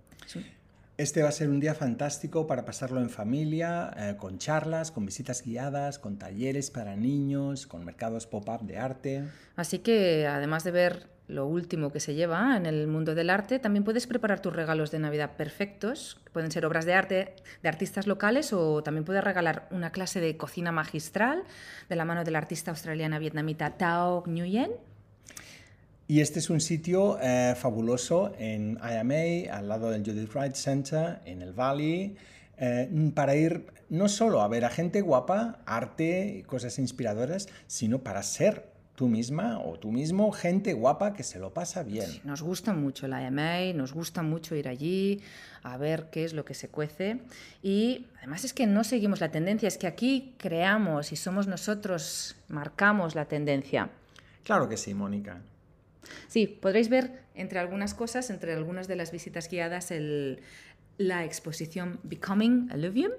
Este 0.98 1.22
va 1.22 1.30
a 1.30 1.32
ser 1.32 1.48
un 1.48 1.60
día 1.60 1.74
fantástico 1.74 2.46
para 2.46 2.66
pasarlo 2.66 3.00
en 3.00 3.08
familia, 3.08 3.90
eh, 3.96 4.16
con 4.18 4.36
charlas, 4.38 4.90
con 4.90 5.06
visitas 5.06 5.42
guiadas, 5.42 5.98
con 5.98 6.18
talleres 6.18 6.70
para 6.70 6.94
niños, 6.94 7.66
con 7.66 7.84
mercados 7.86 8.26
pop-up 8.26 8.60
de 8.66 8.76
arte. 8.76 9.24
Así 9.56 9.78
que 9.78 10.26
además 10.26 10.62
de 10.64 10.70
ver 10.72 11.06
lo 11.30 11.46
último 11.46 11.92
que 11.92 12.00
se 12.00 12.14
lleva 12.14 12.56
en 12.56 12.66
el 12.66 12.86
mundo 12.86 13.14
del 13.14 13.30
arte, 13.30 13.58
también 13.58 13.84
puedes 13.84 14.06
preparar 14.06 14.40
tus 14.40 14.54
regalos 14.54 14.90
de 14.90 14.98
Navidad 14.98 15.36
perfectos. 15.36 16.20
que 16.24 16.30
Pueden 16.30 16.50
ser 16.50 16.66
obras 16.66 16.84
de 16.84 16.94
arte 16.94 17.34
de 17.62 17.68
artistas 17.68 18.06
locales 18.06 18.52
o 18.52 18.82
también 18.82 19.04
puedes 19.04 19.22
regalar 19.22 19.68
una 19.70 19.92
clase 19.92 20.20
de 20.20 20.36
cocina 20.36 20.72
magistral 20.72 21.44
de 21.88 21.96
la 21.96 22.04
mano 22.04 22.24
de 22.24 22.30
la 22.30 22.38
artista 22.38 22.70
australiana 22.72 23.18
vietnamita 23.18 23.76
Tao 23.76 24.24
Nguyen. 24.26 24.72
Y 26.08 26.20
este 26.20 26.40
es 26.40 26.50
un 26.50 26.60
sitio 26.60 27.18
eh, 27.22 27.54
fabuloso 27.56 28.32
en 28.36 28.78
IMA, 28.82 29.54
al 29.56 29.68
lado 29.68 29.90
del 29.90 30.04
Judith 30.04 30.34
Wright 30.34 30.54
Center, 30.54 31.20
en 31.24 31.40
el 31.40 31.52
Valley, 31.52 32.16
eh, 32.58 33.12
para 33.14 33.36
ir 33.36 33.66
no 33.88 34.08
solo 34.08 34.42
a 34.42 34.48
ver 34.48 34.64
a 34.64 34.70
gente 34.70 35.02
guapa, 35.02 35.60
arte 35.66 36.38
y 36.38 36.42
cosas 36.42 36.80
inspiradoras, 36.80 37.48
sino 37.68 38.00
para 38.00 38.24
ser 38.24 38.70
tú 39.00 39.08
misma 39.08 39.58
o 39.60 39.78
tú 39.78 39.90
mismo 39.90 40.30
gente 40.30 40.74
guapa 40.74 41.14
que 41.14 41.22
se 41.22 41.38
lo 41.38 41.54
pasa 41.54 41.82
bien. 41.82 42.20
Nos 42.22 42.42
gusta 42.42 42.74
mucho 42.74 43.08
la 43.08 43.26
IMA, 43.26 43.72
nos 43.74 43.94
gusta 43.94 44.22
mucho 44.22 44.54
ir 44.54 44.68
allí 44.68 45.22
a 45.62 45.78
ver 45.78 46.10
qué 46.12 46.22
es 46.26 46.34
lo 46.34 46.44
que 46.44 46.52
se 46.52 46.68
cuece. 46.68 47.22
Y 47.62 48.08
además 48.18 48.44
es 48.44 48.52
que 48.52 48.66
no 48.66 48.84
seguimos 48.84 49.20
la 49.22 49.30
tendencia, 49.30 49.68
es 49.68 49.78
que 49.78 49.86
aquí 49.86 50.34
creamos 50.36 51.12
y 51.12 51.16
somos 51.16 51.46
nosotros, 51.46 52.36
marcamos 52.48 53.14
la 53.14 53.24
tendencia. 53.24 53.88
Claro 54.44 54.68
que 54.68 54.76
sí, 54.76 54.92
Mónica. 54.92 55.40
Sí, 56.28 56.46
podréis 56.46 56.90
ver 56.90 57.22
entre 57.34 57.58
algunas 57.58 57.94
cosas, 57.94 58.28
entre 58.28 58.52
algunas 58.52 58.86
de 58.86 58.96
las 58.96 59.12
visitas 59.12 59.48
guiadas, 59.48 59.92
el- 59.92 60.40
la 60.98 61.24
exposición 61.24 62.00
Becoming 62.02 62.68
Alluvium 62.70 63.12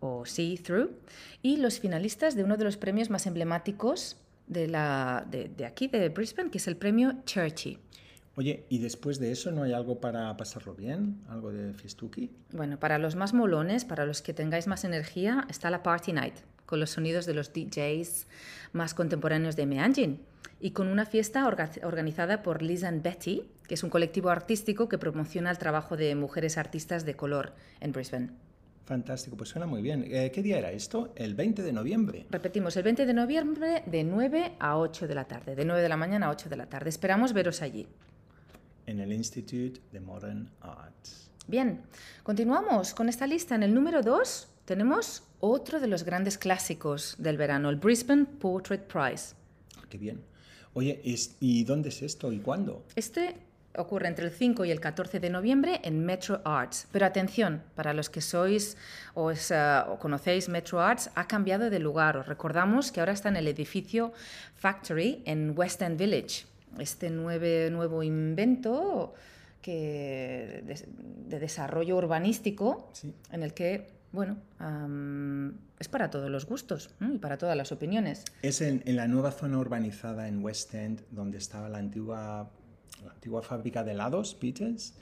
o 0.00 0.26
See 0.26 0.58
Through 0.58 0.90
y 1.40 1.58
los 1.58 1.78
finalistas 1.78 2.34
de 2.34 2.42
uno 2.42 2.56
de 2.56 2.64
los 2.64 2.76
premios 2.76 3.10
más 3.10 3.28
emblemáticos 3.28 4.16
de, 4.46 4.68
la, 4.68 5.26
de, 5.30 5.48
de 5.48 5.64
aquí, 5.66 5.88
de 5.88 6.08
Brisbane, 6.08 6.50
que 6.50 6.58
es 6.58 6.68
el 6.68 6.76
premio 6.76 7.14
Churchy. 7.24 7.78
Oye, 8.36 8.64
¿y 8.68 8.78
después 8.78 9.20
de 9.20 9.30
eso 9.30 9.52
no 9.52 9.62
hay 9.62 9.72
algo 9.72 10.00
para 10.00 10.36
pasarlo 10.36 10.74
bien? 10.74 11.20
¿Algo 11.28 11.52
de 11.52 11.72
fiestuki? 11.72 12.30
Bueno, 12.52 12.80
para 12.80 12.98
los 12.98 13.14
más 13.14 13.32
molones, 13.32 13.84
para 13.84 14.04
los 14.06 14.22
que 14.22 14.34
tengáis 14.34 14.66
más 14.66 14.82
energía, 14.84 15.46
está 15.48 15.70
la 15.70 15.84
Party 15.84 16.12
Night, 16.12 16.34
con 16.66 16.80
los 16.80 16.90
sonidos 16.90 17.26
de 17.26 17.34
los 17.34 17.52
DJs 17.52 18.26
más 18.72 18.92
contemporáneos 18.94 19.54
de 19.54 19.66
Meanjin 19.66 20.20
y 20.60 20.72
con 20.72 20.88
una 20.88 21.06
fiesta 21.06 21.44
orga- 21.46 21.84
organizada 21.84 22.42
por 22.42 22.60
Liz 22.62 22.82
and 22.82 23.02
Betty, 23.02 23.44
que 23.68 23.74
es 23.74 23.84
un 23.84 23.90
colectivo 23.90 24.30
artístico 24.30 24.88
que 24.88 24.98
promociona 24.98 25.50
el 25.52 25.58
trabajo 25.58 25.96
de 25.96 26.14
mujeres 26.16 26.58
artistas 26.58 27.04
de 27.04 27.14
color 27.14 27.52
en 27.80 27.92
Brisbane. 27.92 28.30
Fantástico, 28.84 29.36
pues 29.36 29.48
suena 29.48 29.66
muy 29.66 29.80
bien. 29.80 30.04
Eh, 30.10 30.30
¿Qué 30.30 30.42
día 30.42 30.58
era 30.58 30.70
esto? 30.70 31.12
El 31.16 31.34
20 31.34 31.62
de 31.62 31.72
noviembre. 31.72 32.26
Repetimos, 32.30 32.76
el 32.76 32.82
20 32.82 33.06
de 33.06 33.14
noviembre 33.14 33.82
de 33.86 34.04
9 34.04 34.56
a 34.58 34.76
8 34.78 35.08
de 35.08 35.14
la 35.14 35.24
tarde, 35.24 35.54
de 35.56 35.64
9 35.64 35.80
de 35.82 35.88
la 35.88 35.96
mañana 35.96 36.26
a 36.26 36.30
8 36.30 36.50
de 36.50 36.56
la 36.56 36.66
tarde. 36.66 36.90
Esperamos 36.90 37.32
veros 37.32 37.62
allí. 37.62 37.86
en 38.86 39.00
el 39.00 39.10
Institute 39.14 39.80
de 39.92 40.00
Modern 40.00 40.50
Arts. 40.60 41.30
Bien, 41.46 41.80
continuamos 42.22 42.92
con 42.92 43.08
esta 43.08 43.26
lista. 43.26 43.54
En 43.54 43.62
el 43.62 43.72
número 43.72 44.02
2 44.02 44.48
tenemos 44.66 45.22
otro 45.40 45.80
de 45.80 45.86
los 45.86 46.04
grandes 46.04 46.36
clásicos 46.36 47.14
del 47.18 47.38
verano, 47.38 47.70
el 47.70 47.76
Brisbane 47.76 48.26
Portrait 48.26 48.82
Prize. 48.82 49.34
Qué 49.88 49.96
bien. 49.96 50.20
Oye, 50.74 51.00
¿y 51.40 51.64
dónde 51.64 51.88
es 51.88 52.02
esto 52.02 52.30
y 52.32 52.40
cuándo? 52.40 52.84
Este 52.96 53.36
ocurre 53.76 54.08
entre 54.08 54.24
el 54.26 54.30
5 54.32 54.64
y 54.64 54.70
el 54.70 54.80
14 54.80 55.20
de 55.20 55.30
noviembre 55.30 55.80
en 55.84 56.04
Metro 56.04 56.40
Arts. 56.44 56.86
Pero 56.92 57.06
atención, 57.06 57.62
para 57.74 57.92
los 57.92 58.08
que 58.10 58.20
sois 58.20 58.76
o, 59.14 59.30
eh, 59.32 59.82
o 59.88 59.98
conocéis 59.98 60.48
Metro 60.48 60.80
Arts, 60.80 61.10
ha 61.14 61.26
cambiado 61.26 61.70
de 61.70 61.78
lugar. 61.78 62.16
Os 62.16 62.26
recordamos 62.26 62.92
que 62.92 63.00
ahora 63.00 63.12
está 63.12 63.28
en 63.28 63.36
el 63.36 63.48
edificio 63.48 64.12
Factory 64.56 65.22
en 65.26 65.52
West 65.56 65.82
End 65.82 65.98
Village. 65.98 66.46
Este 66.78 67.10
nueve- 67.10 67.68
nuevo 67.70 68.02
invento 68.02 69.14
que, 69.62 70.62
de, 70.66 70.84
de 71.28 71.38
desarrollo 71.38 71.96
urbanístico 71.96 72.90
Sí. 72.92 73.14
en 73.32 73.42
el 73.42 73.54
que, 73.54 73.88
bueno, 74.12 74.36
am, 74.58 75.54
es 75.78 75.88
para 75.88 76.10
todos 76.10 76.30
los 76.30 76.46
gustos 76.46 76.90
y 77.00 77.18
para 77.18 77.38
todas 77.38 77.56
las 77.56 77.72
opiniones. 77.72 78.24
Es 78.42 78.60
en, 78.60 78.82
en 78.86 78.96
la 78.96 79.08
nueva 79.08 79.30
zona 79.32 79.58
urbanizada 79.58 80.28
en 80.28 80.44
West 80.44 80.74
End, 80.74 81.02
donde 81.10 81.38
estaba 81.38 81.68
la 81.68 81.78
antigua, 81.78 82.50
la 83.02 83.12
antigua 83.12 83.42
fábrica 83.42 83.82
de 83.82 83.92
helados, 83.92 84.34
Peters. 84.34 84.94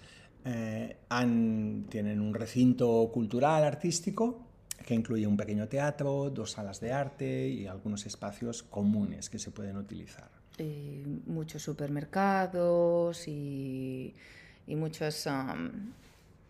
Eh, 0.45 0.97
han- 1.09 1.87
tienen 1.89 2.21
un 2.21 2.35
recinto 2.35 3.11
cultural, 3.13 3.65
artístico, 3.65 4.47
que 4.87 4.95
incluye 4.95 5.27
un 5.27 5.37
pequeño 5.37 5.69
teatro, 5.69 6.31
dos 6.31 6.53
salas 6.53 6.81
de 6.81 6.93
arte 6.93 7.49
y 7.49 7.67
algunos 7.67 8.05
espacios 8.07 8.63
comunes 8.65 9.31
que 9.31 9.39
se 9.39 9.51
pueden 9.51 9.77
utilizar. 9.77 10.31
muchos 11.27 11.63
supermercados 11.63 13.27
y, 13.27 14.15
y 14.67 14.77
muchas 14.77 15.27
am, 15.27 15.93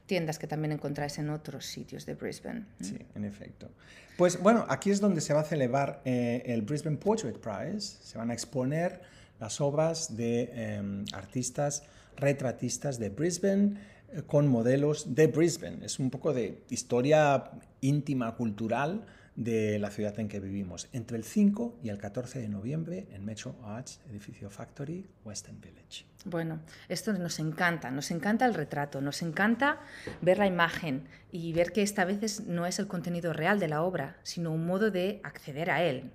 tiendas 0.07 0.39
que 0.39 0.47
también 0.47 0.73
encontráis 0.73 1.19
en 1.19 1.31
otros 1.31 1.65
sitios 1.67 2.05
de 2.05 2.15
Brisbane. 2.15 2.65
Sí, 2.81 2.99
en 3.15 3.25
efecto. 3.25 3.71
Pues 4.19 4.43
bueno, 4.43 4.67
aquí 4.69 4.91
es 4.91 5.01
donde 5.01 5.21
se 5.21 5.33
va 5.33 5.41
a 5.41 5.45
celebrar 5.45 6.03
eh, 6.05 6.43
el 6.47 6.63
Brisbane 6.63 6.97
Portrait 6.99 7.39
Prize. 7.39 7.81
Se 8.03 8.19
van 8.19 8.31
a 8.31 8.35
exponer 8.35 9.01
las 9.43 9.61
obras 9.61 10.17
de 10.17 10.51
eh, 10.53 11.05
artistas 11.13 11.83
retratistas 12.17 13.01
de 13.01 13.09
Brisbane 13.09 13.75
eh, 14.13 14.23
con 14.25 14.47
modelos 14.47 15.17
de 15.17 15.27
Brisbane. 15.27 15.85
Es 15.85 15.99
un 15.99 16.11
poco 16.11 16.33
de 16.33 16.63
historia 16.71 17.51
íntima, 17.81 18.37
cultural 18.37 19.05
de 19.35 19.81
la 19.81 19.91
ciudad 19.91 20.17
en 20.21 20.29
que 20.29 20.39
vivimos. 20.39 20.89
Entre 20.93 21.17
el 21.17 21.25
5 21.25 21.81
y 21.83 21.89
el 21.89 21.99
14 21.99 22.39
de 22.39 22.49
noviembre 22.49 23.09
en 23.11 23.25
Metro 23.25 23.57
Arts, 23.65 24.01
edificio 24.11 24.49
Factory, 24.49 25.09
Western 25.25 25.61
Village. 25.61 26.05
Bueno, 26.25 26.61
esto 26.89 27.13
nos 27.13 27.41
encanta, 27.41 27.91
nos 27.91 28.13
encanta 28.13 28.47
el 28.47 28.55
retrato, 28.55 29.01
nos 29.01 29.23
encanta 29.23 29.81
ver 30.21 30.39
la 30.39 30.47
imagen 30.47 31.09
y 31.33 31.53
ver 31.53 31.73
que 31.73 31.83
esta 31.83 32.05
vez 32.05 32.47
no 32.47 32.65
es 32.65 32.79
el 32.79 32.87
contenido 32.87 33.33
real 33.33 33.59
de 33.59 33.67
la 33.67 33.83
obra, 33.83 34.19
sino 34.23 34.53
un 34.53 34.67
modo 34.67 34.93
de 34.93 35.21
acceder 35.25 35.69
a 35.69 35.83
él. 35.83 36.13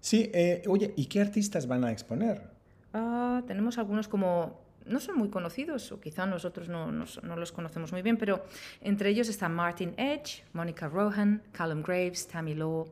Sí, 0.00 0.30
eh, 0.32 0.62
oye, 0.68 0.92
¿y 0.96 1.06
qué 1.06 1.20
artistas 1.20 1.66
van 1.66 1.84
a 1.84 1.92
exponer? 1.92 2.42
Ah, 2.92 3.42
tenemos 3.46 3.78
algunos 3.78 4.08
como 4.08 4.60
no 4.86 5.00
son 5.00 5.18
muy 5.18 5.28
conocidos 5.28 5.90
o 5.92 6.00
quizá 6.00 6.26
nosotros 6.26 6.68
no, 6.68 6.92
no 6.92 7.36
los 7.36 7.52
conocemos 7.52 7.92
muy 7.92 8.02
bien, 8.02 8.16
pero 8.16 8.44
entre 8.80 9.10
ellos 9.10 9.28
están 9.28 9.52
Martin 9.52 9.94
Edge, 9.96 10.44
Monica 10.52 10.88
Rohan, 10.88 11.42
Callum 11.52 11.82
Graves, 11.82 12.28
Tammy 12.28 12.54
Law, 12.54 12.86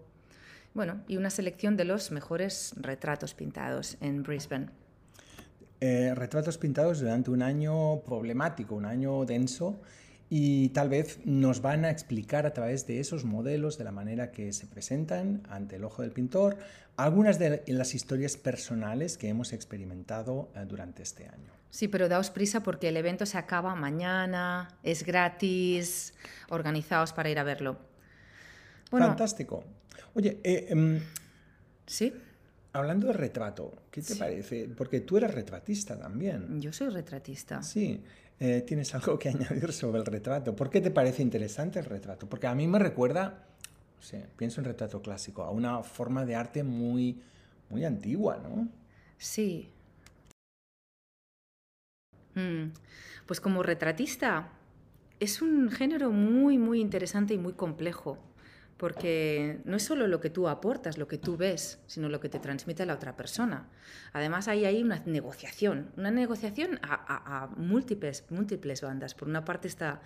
bueno, 0.75 1.01
y 1.07 1.17
una 1.17 1.31
selección 1.31 1.77
de 1.77 1.85
los 1.85 2.11
mejores 2.11 2.75
retratos 2.77 3.33
pintados 3.33 3.97
en 4.01 4.25
Brisbane. 4.25 4.71
Eh, 5.81 6.13
retratos 6.15 6.59
pintados 6.59 7.01
durante 7.01 7.31
un 7.31 7.43
año 7.43 8.01
problemático, 8.01 8.75
un 8.75 8.85
año 8.85 9.25
denso, 9.25 9.81
y 10.31 10.71
tal 10.71 10.89
vez 10.89 11.21
nos 11.25 11.61
van 11.63 11.85
a 11.85 11.91
explicar 11.91 12.47
a 12.47 12.53
través 12.53 12.87
de 12.87 13.01
esos 13.01 13.25
modelos, 13.25 13.79
de 13.79 13.85
la 13.85 13.93
manera 13.93 14.31
que 14.33 14.53
se 14.53 14.67
presentan 14.67 15.43
ante 15.49 15.77
el 15.77 15.85
ojo 15.85 16.03
del 16.03 16.11
pintor, 16.13 16.57
algunas 16.97 17.39
de 17.39 17.63
las 17.67 17.95
historias 17.95 18.37
personales 18.37 19.19
que 19.19 19.29
hemos 19.29 19.53
experimentado 19.53 20.49
eh, 20.55 20.65
durante 20.67 21.03
este 21.03 21.27
año. 21.29 21.53
Sí, 21.71 21.89
pero 21.89 22.09
daos 22.09 22.31
prisa 22.31 22.63
porque 22.63 22.89
el 22.89 22.97
evento 22.97 23.27
se 23.27 23.37
acaba 23.37 23.75
mañana, 23.75 24.69
es 24.85 25.05
gratis, 25.05 26.15
organizaos 26.49 27.13
para 27.13 27.31
ir 27.31 27.39
a 27.39 27.43
verlo. 27.45 27.79
Bueno, 28.91 29.09
Fantástico. 29.09 29.65
Oye, 30.15 30.39
eh, 30.45 30.67
em, 30.71 31.01
sí, 31.87 32.13
hablando 32.73 33.09
de 33.09 33.13
retrato, 33.15 33.73
¿qué 33.91 34.01
te 34.03 34.15
Sí. 34.15 34.19
parece? 34.21 34.69
Porque 34.69 35.01
tú 35.01 35.17
eres 35.17 35.35
retratista 35.35 35.99
también. 35.99 36.61
yo 36.61 36.73
soy 36.73 36.89
retratista. 36.91 37.61
Sí, 37.63 38.01
eh, 38.41 38.63
tienes 38.67 38.95
algo 38.95 39.19
que 39.19 39.29
añadir 39.31 39.73
sobre 39.73 39.99
el 40.01 40.07
retrato. 40.07 40.55
¿Por 40.57 40.71
qué 40.71 40.81
te 40.81 40.91
parece 40.91 41.23
interesante 41.23 41.79
el 41.79 41.87
retrato? 41.87 42.29
Porque 42.29 42.47
a 42.47 42.55
mí 42.55 42.67
me 42.67 42.79
recuerda, 42.79 43.47
no 43.97 44.03
sé, 44.03 44.27
pienso 44.37 44.61
en 44.61 44.67
retrato 44.67 45.03
clásico, 45.03 45.43
a 45.45 45.51
una 45.51 45.83
forma 45.83 46.25
de 46.25 46.35
arte 46.37 46.63
muy, 46.65 47.23
muy 47.71 47.85
antigua, 47.85 48.39
¿no? 48.39 48.69
Sí. 49.19 49.71
Mm, 52.35 52.73
Pues 53.27 53.41
como 53.41 53.63
retratista, 53.63 54.51
es 55.21 55.43
un 55.43 55.71
género 55.71 56.11
muy, 56.11 56.59
muy 56.59 56.81
interesante 56.81 57.35
y 57.35 57.39
muy 57.39 57.55
complejo, 57.55 58.19
porque 58.85 59.61
no 59.65 59.79
es 59.79 59.83
solo 59.83 60.07
lo 60.07 60.21
que 60.21 60.29
tú 60.29 60.47
aportas, 60.47 60.99
lo 60.99 61.09
que 61.09 61.17
tú 61.17 61.39
ves, 61.39 61.79
sino 61.87 62.11
lo 62.11 62.21
que 62.21 62.29
te 62.29 62.39
transmite 62.39 62.85
la 62.85 62.93
otra 62.93 63.17
persona. 63.17 63.67
Además, 64.13 64.47
hay 64.47 64.67
ahí 64.67 64.83
una 64.83 65.03
negociación, 65.07 65.91
una 65.97 66.11
negociación 66.11 66.79
a, 66.83 66.93
a- 66.93 67.45
a 67.45 67.47
múltiples, 67.57 68.25
múltiples 68.29 68.83
bandas. 68.83 69.15
Por 69.15 69.27
una 69.27 69.43
parte 69.43 69.69
está 69.69 70.03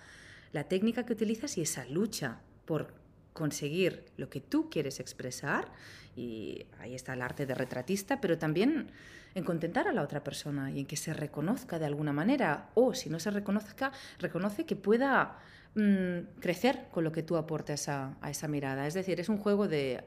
la 0.53 0.63
técnica 0.63 1.05
que 1.05 1.11
utilizas 1.11 1.57
y 1.57 1.61
esa 1.63 1.83
lucha 1.87 2.39
por 2.63 2.93
conseguir 3.33 4.05
lo 4.15 4.29
que 4.29 4.39
tú 4.39 4.69
quieres 4.69 5.01
expresar, 5.01 5.67
y 6.15 6.65
ahí 6.79 6.95
está 6.95 7.11
el 7.15 7.21
arte 7.21 7.45
de 7.45 7.55
retratista, 7.55 8.21
pero 8.21 8.37
también 8.37 8.91
en 9.35 9.43
contentar 9.43 9.89
a 9.89 9.93
la 9.93 10.03
otra 10.03 10.23
persona 10.23 10.71
y 10.71 10.79
en 10.79 10.85
que 10.85 10.95
se 10.95 11.13
reconozca 11.13 11.79
de 11.79 11.85
alguna 11.85 12.13
manera, 12.13 12.69
o 12.75 12.93
si 12.93 13.09
no 13.09 13.19
se 13.19 13.29
reconozca, 13.29 13.91
reconoce 14.19 14.65
que 14.65 14.77
pueda 14.77 15.37
mm, 15.75 16.39
crecer 16.39 16.87
con 16.91 17.03
lo 17.03 17.11
que 17.11 17.23
tú 17.23 17.37
aportas 17.37 17.89
a, 17.89 18.17
esa 18.29 18.47
mirada. 18.47 18.87
Es 18.87 18.93
decir, 18.93 19.19
es 19.19 19.29
un 19.29 19.37
juego 19.37 19.67
de, 19.67 20.03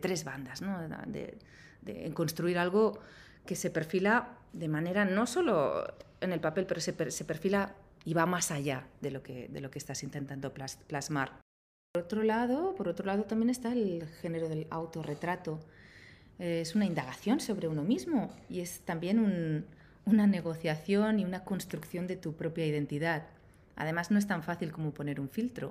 tres 0.00 0.24
bandas, 0.24 0.62
¿no? 0.62 0.78
de, 1.06 2.12
construir 2.14 2.58
algo 2.58 2.98
que 3.44 3.54
se 3.54 3.70
perfila 3.70 4.38
de 4.52 4.68
manera 4.68 5.04
no 5.04 5.26
solo 5.26 5.86
en 6.20 6.32
el 6.32 6.40
papel, 6.40 6.66
pero 6.66 6.80
se, 6.80 7.10
se 7.10 7.24
perfila 7.24 7.74
y 8.04 8.14
va 8.14 8.24
más 8.24 8.50
allá 8.50 8.86
de 9.00 9.10
lo 9.10 9.22
que, 9.22 9.48
de 9.48 9.60
lo 9.60 9.70
que 9.70 9.78
estás 9.78 10.02
intentando 10.02 10.52
plasmar. 10.52 11.40
Por 11.92 12.04
otro 12.04 12.22
lado, 12.22 12.74
por 12.74 12.88
otro 12.88 13.04
lado 13.04 13.24
también 13.24 13.50
está 13.50 13.72
el 13.72 14.06
género 14.20 14.48
del 14.48 14.66
autorretrato. 14.70 15.58
Es 16.38 16.74
una 16.74 16.86
indagación 16.86 17.40
sobre 17.40 17.68
uno 17.68 17.82
mismo 17.82 18.32
y 18.48 18.60
es 18.60 18.80
también 18.80 19.66
una 20.04 20.26
negociación 20.26 21.18
y 21.18 21.24
una 21.24 21.42
construcción 21.42 22.06
de 22.06 22.16
tu 22.16 22.34
propia 22.34 22.66
identidad. 22.66 23.26
Además, 23.76 24.10
no 24.10 24.18
es 24.18 24.26
tan 24.26 24.42
fácil 24.42 24.72
como 24.72 24.92
poner 24.92 25.20
un 25.20 25.28
filtro. 25.28 25.70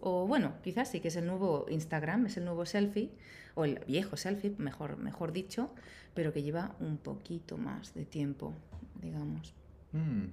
O 0.00 0.26
bueno, 0.26 0.54
quizás 0.62 0.90
sí 0.90 1.00
que 1.00 1.08
es 1.08 1.16
el 1.16 1.26
nuevo 1.26 1.66
Instagram, 1.68 2.26
es 2.26 2.36
el 2.36 2.44
nuevo 2.44 2.66
selfie, 2.66 3.10
o 3.54 3.64
el 3.64 3.80
viejo 3.86 4.16
selfie, 4.16 4.54
mejor, 4.58 4.96
mejor 4.96 5.32
dicho, 5.32 5.70
pero 6.14 6.32
que 6.32 6.42
lleva 6.42 6.74
un 6.80 6.98
poquito 6.98 7.56
más 7.56 7.94
de 7.94 8.04
tiempo, 8.04 8.54
digamos. 9.00 9.54
Mm, 9.92 10.26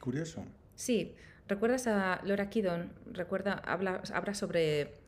curioso. 0.00 0.44
Sí, 0.74 1.14
¿recuerdas 1.48 1.86
a 1.86 2.20
Laura 2.24 2.50
Kidon? 2.50 2.92
Recuerda, 3.12 3.54
habla, 3.54 4.02
habla 4.12 4.34
sobre 4.34 5.00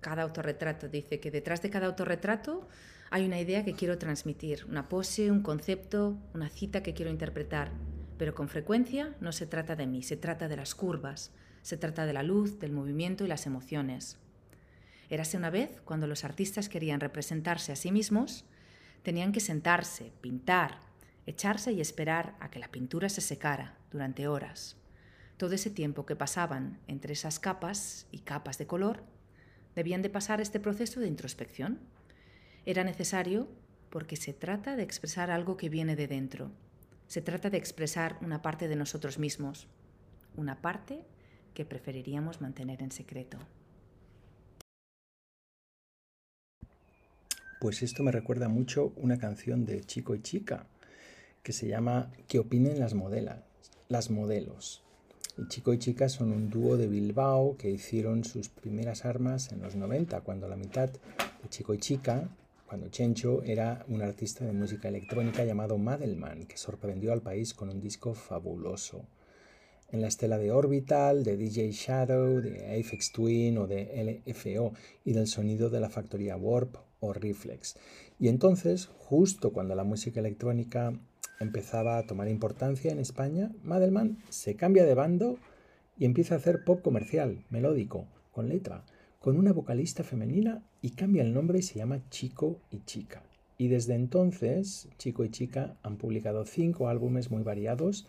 cada 0.00 0.22
autorretrato. 0.22 0.88
Dice 0.88 1.20
que 1.20 1.30
detrás 1.30 1.62
de 1.62 1.70
cada 1.70 1.86
autorretrato 1.86 2.68
hay 3.10 3.26
una 3.26 3.38
idea 3.38 3.64
que 3.64 3.74
quiero 3.74 3.98
transmitir, 3.98 4.64
una 4.68 4.88
pose, 4.88 5.30
un 5.30 5.42
concepto, 5.42 6.16
una 6.34 6.48
cita 6.48 6.82
que 6.82 6.94
quiero 6.94 7.10
interpretar. 7.10 7.70
Pero 8.22 8.36
con 8.36 8.48
frecuencia 8.48 9.16
no 9.18 9.32
se 9.32 9.48
trata 9.48 9.74
de 9.74 9.88
mí, 9.88 10.04
se 10.04 10.16
trata 10.16 10.46
de 10.46 10.54
las 10.54 10.76
curvas, 10.76 11.32
se 11.62 11.76
trata 11.76 12.06
de 12.06 12.12
la 12.12 12.22
luz, 12.22 12.60
del 12.60 12.70
movimiento 12.70 13.24
y 13.24 13.26
las 13.26 13.46
emociones. 13.46 14.16
Érase 15.10 15.36
una 15.36 15.50
vez 15.50 15.80
cuando 15.84 16.06
los 16.06 16.22
artistas 16.22 16.68
querían 16.68 17.00
representarse 17.00 17.72
a 17.72 17.74
sí 17.74 17.90
mismos, 17.90 18.44
tenían 19.02 19.32
que 19.32 19.40
sentarse, 19.40 20.12
pintar, 20.20 20.78
echarse 21.26 21.72
y 21.72 21.80
esperar 21.80 22.36
a 22.38 22.48
que 22.48 22.60
la 22.60 22.68
pintura 22.68 23.08
se 23.08 23.22
secara 23.22 23.76
durante 23.90 24.28
horas 24.28 24.76
todo 25.36 25.56
ese 25.56 25.70
tiempo 25.70 26.06
que 26.06 26.14
pasaban 26.14 26.78
entre 26.86 27.14
esas 27.14 27.40
capas 27.40 28.06
y 28.12 28.20
capas 28.20 28.58
de 28.58 28.68
color, 28.68 29.02
debían 29.74 30.00
de 30.00 30.10
pasar 30.10 30.40
este 30.40 30.60
proceso 30.60 31.00
de 31.00 31.08
introspección. 31.08 31.80
Era 32.66 32.84
necesario 32.84 33.48
porque 33.90 34.14
se 34.14 34.32
trata 34.32 34.76
de 34.76 34.84
expresar 34.84 35.32
algo 35.32 35.56
que 35.56 35.68
viene 35.68 35.96
de 35.96 36.06
dentro. 36.06 36.52
Se 37.12 37.20
trata 37.20 37.50
de 37.50 37.58
expresar 37.58 38.16
una 38.22 38.40
parte 38.40 38.68
de 38.68 38.74
nosotros 38.74 39.18
mismos, 39.18 39.66
una 40.34 40.62
parte 40.62 41.04
que 41.52 41.66
preferiríamos 41.66 42.40
mantener 42.40 42.82
en 42.82 42.90
secreto. 42.90 43.36
Pues 47.60 47.82
esto 47.82 48.02
me 48.02 48.12
recuerda 48.12 48.48
mucho 48.48 48.94
una 48.96 49.18
canción 49.18 49.66
de 49.66 49.84
Chico 49.84 50.14
y 50.14 50.22
Chica 50.22 50.64
que 51.42 51.52
se 51.52 51.68
llama 51.68 52.10
¿Qué 52.28 52.38
opinen 52.38 52.80
las 52.80 52.94
modelas? 52.94 53.40
Las 53.90 54.08
modelos. 54.08 54.82
Chico 55.48 55.74
y 55.74 55.78
Chica 55.78 56.08
son 56.08 56.32
un 56.32 56.48
dúo 56.48 56.78
de 56.78 56.88
Bilbao 56.88 57.58
que 57.58 57.70
hicieron 57.70 58.24
sus 58.24 58.48
primeras 58.48 59.04
armas 59.04 59.52
en 59.52 59.60
los 59.60 59.76
90, 59.76 60.22
cuando 60.22 60.48
la 60.48 60.56
mitad 60.56 60.88
de 60.88 61.48
Chico 61.50 61.74
y 61.74 61.78
Chica, 61.78 62.30
cuando 62.72 62.88
Chencho 62.88 63.42
era 63.42 63.84
un 63.88 64.00
artista 64.00 64.46
de 64.46 64.52
música 64.52 64.88
electrónica 64.88 65.44
llamado 65.44 65.76
Madelman, 65.76 66.46
que 66.46 66.56
sorprendió 66.56 67.12
al 67.12 67.20
país 67.20 67.52
con 67.52 67.68
un 67.68 67.82
disco 67.82 68.14
fabuloso. 68.14 69.04
En 69.90 70.00
la 70.00 70.08
estela 70.08 70.38
de 70.38 70.52
Orbital, 70.52 71.22
de 71.22 71.36
DJ 71.36 71.70
Shadow, 71.70 72.40
de 72.40 72.64
Apex 72.80 73.12
Twin 73.12 73.58
o 73.58 73.66
de 73.66 74.22
LFO 74.24 74.72
y 75.04 75.12
del 75.12 75.26
sonido 75.26 75.68
de 75.68 75.80
la 75.80 75.90
factoría 75.90 76.38
Warp 76.38 76.76
o 77.00 77.12
Reflex. 77.12 77.76
Y 78.18 78.28
entonces, 78.28 78.86
justo 78.86 79.52
cuando 79.52 79.74
la 79.74 79.84
música 79.84 80.20
electrónica 80.20 80.98
empezaba 81.40 81.98
a 81.98 82.06
tomar 82.06 82.28
importancia 82.28 82.90
en 82.90 83.00
España, 83.00 83.50
Madelman 83.62 84.16
se 84.30 84.56
cambia 84.56 84.86
de 84.86 84.94
bando 84.94 85.36
y 85.98 86.06
empieza 86.06 86.36
a 86.36 86.38
hacer 86.38 86.64
pop 86.64 86.80
comercial, 86.80 87.44
melódico, 87.50 88.06
con 88.30 88.48
letra, 88.48 88.86
con 89.20 89.36
una 89.36 89.52
vocalista 89.52 90.04
femenina 90.04 90.62
y 90.82 90.90
cambia 90.90 91.22
el 91.22 91.32
nombre 91.32 91.60
y 91.60 91.62
se 91.62 91.78
llama 91.78 92.00
Chico 92.10 92.58
y 92.70 92.80
Chica. 92.84 93.22
Y 93.56 93.68
desde 93.68 93.94
entonces, 93.94 94.88
Chico 94.98 95.24
y 95.24 95.30
Chica 95.30 95.76
han 95.84 95.96
publicado 95.96 96.44
cinco 96.44 96.88
álbumes 96.88 97.30
muy 97.30 97.44
variados, 97.44 98.06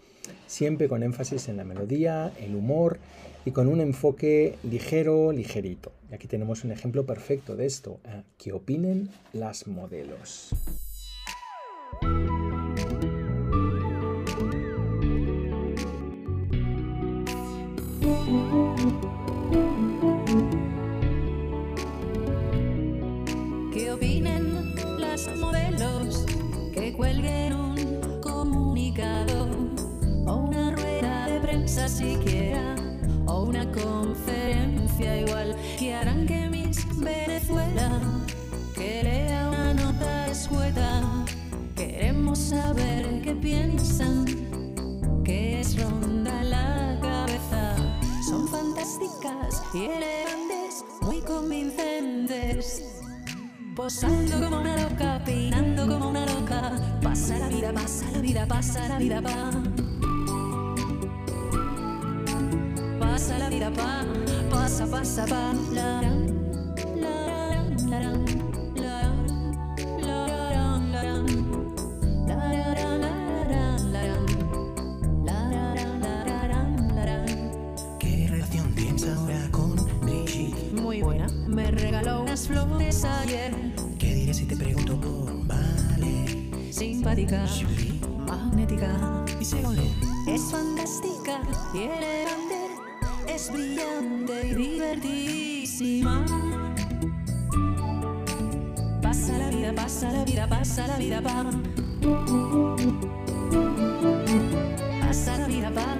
siempre 0.47 0.89
con 0.89 1.03
énfasis 1.03 1.47
en 1.47 1.57
la 1.57 1.63
melodía, 1.63 2.33
el 2.39 2.55
humor 2.55 2.97
y 3.45 3.51
con 3.51 3.67
un 3.67 3.79
enfoque 3.79 4.55
ligero, 4.63 5.31
ligerito. 5.31 5.91
Y 6.09 6.15
aquí 6.15 6.27
tenemos 6.27 6.63
un 6.63 6.71
ejemplo 6.71 7.05
perfecto 7.05 7.55
de 7.55 7.67
esto. 7.67 7.99
¿Qué 8.37 8.51
opinen 8.51 9.09
las 9.31 9.67
modelos? 9.67 10.49
Que 35.77 35.93
harán 35.93 36.25
que 36.25 36.49
Miss 36.49 36.85
Venezuela 36.97 37.99
que 38.75 39.03
lea 39.03 39.49
una 39.49 39.73
nota 39.73 40.27
escueta? 40.27 41.01
Queremos 41.75 42.39
saber 42.39 43.21
qué 43.21 43.35
piensan 43.35 44.25
que 45.23 45.61
es 45.61 45.81
ronda 45.81 46.43
la 46.43 46.97
cabeza. 47.01 47.75
Son 48.27 48.47
fantásticas 48.47 49.63
y 49.73 49.85
elegantes, 49.85 50.83
muy 51.01 51.21
convincentes. 51.21 52.83
Posando 53.75 54.39
como 54.39 54.61
una 54.61 54.77
loca, 54.77 55.21
peinando 55.25 55.87
como 55.87 56.09
una 56.09 56.25
loca. 56.25 56.73
Pasa 57.01 57.39
la 57.39 57.47
vida, 57.47 57.73
pasa 57.73 58.05
la 58.11 58.19
vida, 58.19 58.45
pasa 58.45 58.87
la 58.87 58.97
vida, 58.99 59.21
pa. 59.21 59.51
Pasa 62.99 63.37
la 63.39 63.49
vida, 63.49 63.71
pa. 63.71 64.22
Pasa, 64.73 64.87
pasa, 64.87 65.25
pa. 65.27 65.53
La, 65.71 66.01
la, 66.01 66.09
la, 66.97 67.61
la, 67.85 68.11
la, 68.73 69.13
la. 72.25 72.43
¿Qué 77.99 78.27
relación 78.27 78.73
tienes 78.73 79.07
ahora 79.07 79.47
con 79.51 79.75
Brigitte? 80.01 80.73
Muy 80.81 81.03
buena. 81.03 81.27
Me 81.47 81.69
regaló 81.69 82.23
unas 82.23 82.47
flores 82.47 83.05
ayer. 83.05 83.53
¿Qué 83.99 84.15
diré 84.15 84.33
si 84.33 84.45
te 84.45 84.55
pregunto 84.57 84.99
por 84.99 85.45
Vale? 85.45 86.49
Simpática, 86.71 87.45
Julie 87.47 88.01
magnética. 88.25 89.23
y 89.39 89.45
Ségolène. 89.45 89.93
Es 90.27 90.41
fantástica 90.49 91.41
y 91.75 91.83
elegante. 91.83 92.42
Es 93.43 93.51
brillante 93.51 94.47
y 94.47 94.53
divertidísima. 94.55 96.25
Pasa 99.01 99.37
la 99.37 99.49
vida, 99.49 99.73
pasa 99.75 100.11
la 100.13 100.23
vida, 100.23 100.47
pasa 100.47 100.87
la 100.87 100.97
vida, 100.97 101.21
pa. 101.21 101.43
Pasa 105.01 105.37
la 105.39 105.47
vida, 105.47 105.69
pa. 105.71 105.97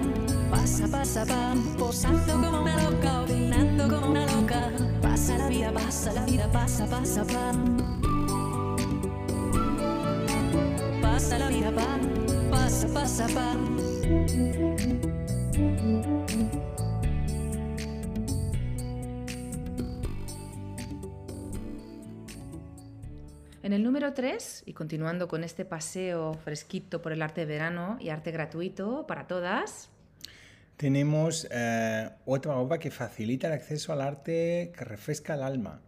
Pasa, 0.50 0.88
pasa, 0.88 1.26
pa. 1.26 1.54
Posando 1.78 2.32
como 2.32 2.62
una 2.62 2.82
loca, 2.82 3.20
opinando 3.20 3.88
como 3.94 4.12
una 4.12 4.24
loca. 4.24 4.70
Pasa 5.02 5.36
la 5.36 5.48
vida, 5.48 5.70
pasa 5.70 6.14
la 6.14 6.24
vida, 6.24 6.50
pasa, 6.50 6.86
pasa, 6.86 7.26
pa. 7.26 7.52
Pasa 11.02 11.38
la 11.38 11.48
vida, 11.50 11.70
pa. 11.70 11.98
Pasa, 12.50 12.88
pasa, 12.88 13.26
pa. 13.34 13.54
En 23.64 23.72
el 23.72 23.82
número 23.82 24.12
3, 24.12 24.64
y 24.66 24.74
continuando 24.74 25.26
con 25.26 25.42
este 25.42 25.64
paseo 25.64 26.34
fresquito 26.34 27.00
por 27.00 27.12
el 27.12 27.22
arte 27.22 27.40
de 27.40 27.46
verano 27.46 27.96
y 27.98 28.10
arte 28.10 28.30
gratuito 28.30 29.06
para 29.06 29.26
todas, 29.26 29.88
Tenemos 30.76 31.48
eh, 31.50 32.10
otra 32.26 32.58
obra 32.58 32.78
que 32.78 32.90
facilita 32.90 33.46
el 33.46 33.54
acceso 33.54 33.94
al 33.94 34.02
arte, 34.02 34.70
que 34.76 34.84
refresca 34.84 35.32
el 35.32 35.42
alma. 35.42 35.80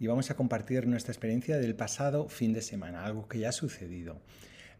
Y 0.00 0.06
vamos 0.06 0.30
a 0.30 0.36
compartir 0.36 0.86
nuestra 0.86 1.12
experiencia 1.12 1.58
del 1.58 1.74
pasado 1.74 2.30
fin 2.30 2.54
de 2.54 2.62
semana, 2.62 3.04
algo 3.04 3.28
que 3.28 3.40
ya 3.40 3.50
ha 3.50 3.52
sucedido. 3.52 4.22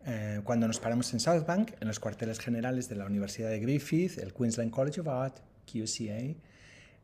Eh, 0.06 0.40
cuando 0.42 0.66
nos 0.66 0.80
paramos 0.80 1.12
en 1.12 1.20
South 1.20 1.44
Bank, 1.46 1.72
en 1.78 1.86
los 1.86 2.00
cuarteles 2.00 2.38
generales 2.38 2.88
de 2.88 2.96
la 2.96 3.04
Universidad 3.04 3.50
de 3.50 3.60
Griffith, 3.60 4.16
el 4.16 4.32
Queensland 4.32 4.70
College 4.70 5.02
of 5.02 5.08
Art, 5.08 5.36
QCA, 5.70 6.34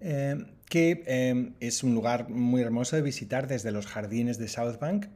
eh, 0.01 0.47
que 0.71 1.53
es 1.61 1.83
un 1.83 1.95
lugar 1.95 2.31
muy 2.31 2.63
hermoso 2.63 2.97
de 2.97 3.03
visitar 3.03 3.47
desde 3.47 3.73
los 3.73 3.87
jardines 3.87 4.39
de 4.39 4.49
South 4.49 4.79
Bank. 4.81 5.09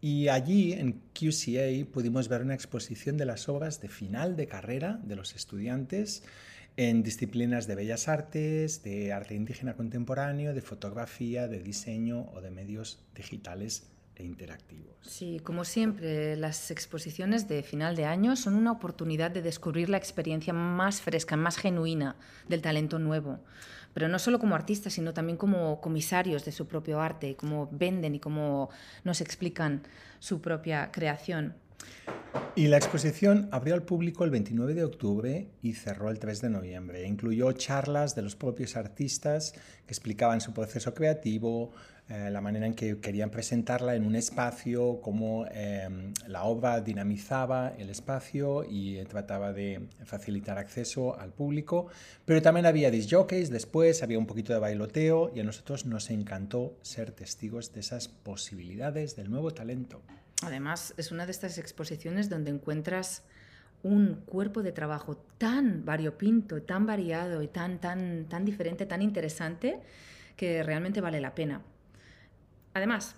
Y 0.00 0.28
allí, 0.28 0.72
en 0.72 1.02
QCA, 1.12 1.90
pudimos 1.92 2.28
ver 2.28 2.42
una 2.42 2.54
exposición 2.54 3.18
de 3.18 3.26
las 3.26 3.48
obras 3.48 3.80
de 3.80 3.88
final 3.88 4.36
de 4.36 4.46
carrera 4.46 4.98
de 5.04 5.16
los 5.16 5.34
estudiantes 5.34 6.22
en 6.76 7.02
disciplinas 7.02 7.66
de 7.66 7.74
bellas 7.74 8.08
artes, 8.08 8.82
de 8.82 9.12
arte 9.12 9.34
indígena 9.34 9.74
contemporáneo, 9.74 10.54
de 10.54 10.62
fotografía, 10.62 11.48
de 11.48 11.62
diseño 11.62 12.30
o 12.32 12.40
de 12.40 12.50
medios 12.50 13.00
digitales 13.14 13.90
e 14.16 14.24
interactivos. 14.24 14.96
Sí, 15.02 15.40
como 15.42 15.64
siempre, 15.64 16.36
las 16.36 16.70
exposiciones 16.70 17.48
de 17.48 17.62
final 17.62 17.96
de 17.96 18.04
año 18.06 18.36
son 18.36 18.54
una 18.54 18.72
oportunidad 18.72 19.30
de 19.30 19.42
descubrir 19.42 19.88
la 19.90 19.98
experiencia 19.98 20.52
más 20.52 21.02
fresca, 21.02 21.36
más 21.36 21.56
genuina 21.56 22.16
del 22.48 22.62
talento 22.62 22.98
nuevo. 22.98 23.40
Pero 23.94 24.08
no 24.08 24.18
solo 24.18 24.38
como 24.38 24.54
artistas, 24.54 24.92
sino 24.92 25.12
también 25.12 25.36
como 25.36 25.80
comisarios 25.80 26.44
de 26.44 26.52
su 26.52 26.66
propio 26.66 27.00
arte, 27.00 27.36
cómo 27.36 27.68
venden 27.72 28.14
y 28.14 28.20
cómo 28.20 28.70
nos 29.04 29.20
explican 29.20 29.82
su 30.18 30.40
propia 30.40 30.90
creación. 30.92 31.54
Y 32.54 32.66
la 32.66 32.76
exposición 32.76 33.48
abrió 33.52 33.74
al 33.74 33.82
público 33.82 34.24
el 34.24 34.30
29 34.30 34.74
de 34.74 34.84
octubre 34.84 35.48
y 35.62 35.74
cerró 35.74 36.10
el 36.10 36.18
3 36.18 36.42
de 36.42 36.50
noviembre. 36.50 37.06
Incluyó 37.06 37.52
charlas 37.52 38.14
de 38.14 38.22
los 38.22 38.36
propios 38.36 38.76
artistas 38.76 39.52
que 39.52 39.92
explicaban 39.92 40.40
su 40.40 40.52
proceso 40.52 40.92
creativo, 40.92 41.72
eh, 42.10 42.28
la 42.28 42.40
manera 42.40 42.66
en 42.66 42.74
que 42.74 42.98
querían 42.98 43.30
presentarla 43.30 43.94
en 43.94 44.04
un 44.04 44.16
espacio, 44.16 45.00
cómo 45.00 45.46
em, 45.52 46.12
la 46.26 46.42
obra 46.42 46.80
dinamizaba 46.80 47.72
el 47.78 47.88
espacio 47.88 48.64
y 48.68 49.00
trataba 49.04 49.52
de 49.52 49.86
facilitar 50.04 50.58
acceso 50.58 51.16
al 51.16 51.32
público. 51.32 51.86
Pero 52.24 52.42
también 52.42 52.66
había 52.66 52.90
disjockeys 52.90 53.48
después, 53.48 54.02
había 54.02 54.18
un 54.18 54.26
poquito 54.26 54.52
de 54.52 54.58
bailoteo 54.58 55.30
y 55.32 55.38
a 55.38 55.44
nosotros 55.44 55.86
nos 55.86 56.10
encantó 56.10 56.74
ser 56.82 57.12
testigos 57.12 57.72
de 57.72 57.78
esas 57.78 58.08
posibilidades 58.08 59.14
del 59.14 59.30
nuevo 59.30 59.52
talento. 59.52 60.02
Además, 60.42 60.94
es 60.96 61.12
una 61.12 61.26
de 61.26 61.30
estas 61.30 61.58
exposiciones 61.58 62.28
donde 62.28 62.50
encuentras 62.50 63.22
un 63.84 64.16
cuerpo 64.26 64.64
de 64.64 64.72
trabajo 64.72 65.16
tan 65.38 65.84
variopinto, 65.84 66.60
tan 66.62 66.86
variado 66.86 67.40
y 67.40 67.46
tan, 67.46 67.80
tan, 67.80 68.26
tan 68.28 68.44
diferente, 68.44 68.84
tan 68.84 69.00
interesante, 69.00 69.78
que 70.36 70.64
realmente 70.64 71.00
vale 71.00 71.20
la 71.20 71.36
pena. 71.36 71.62
Además, 72.74 73.16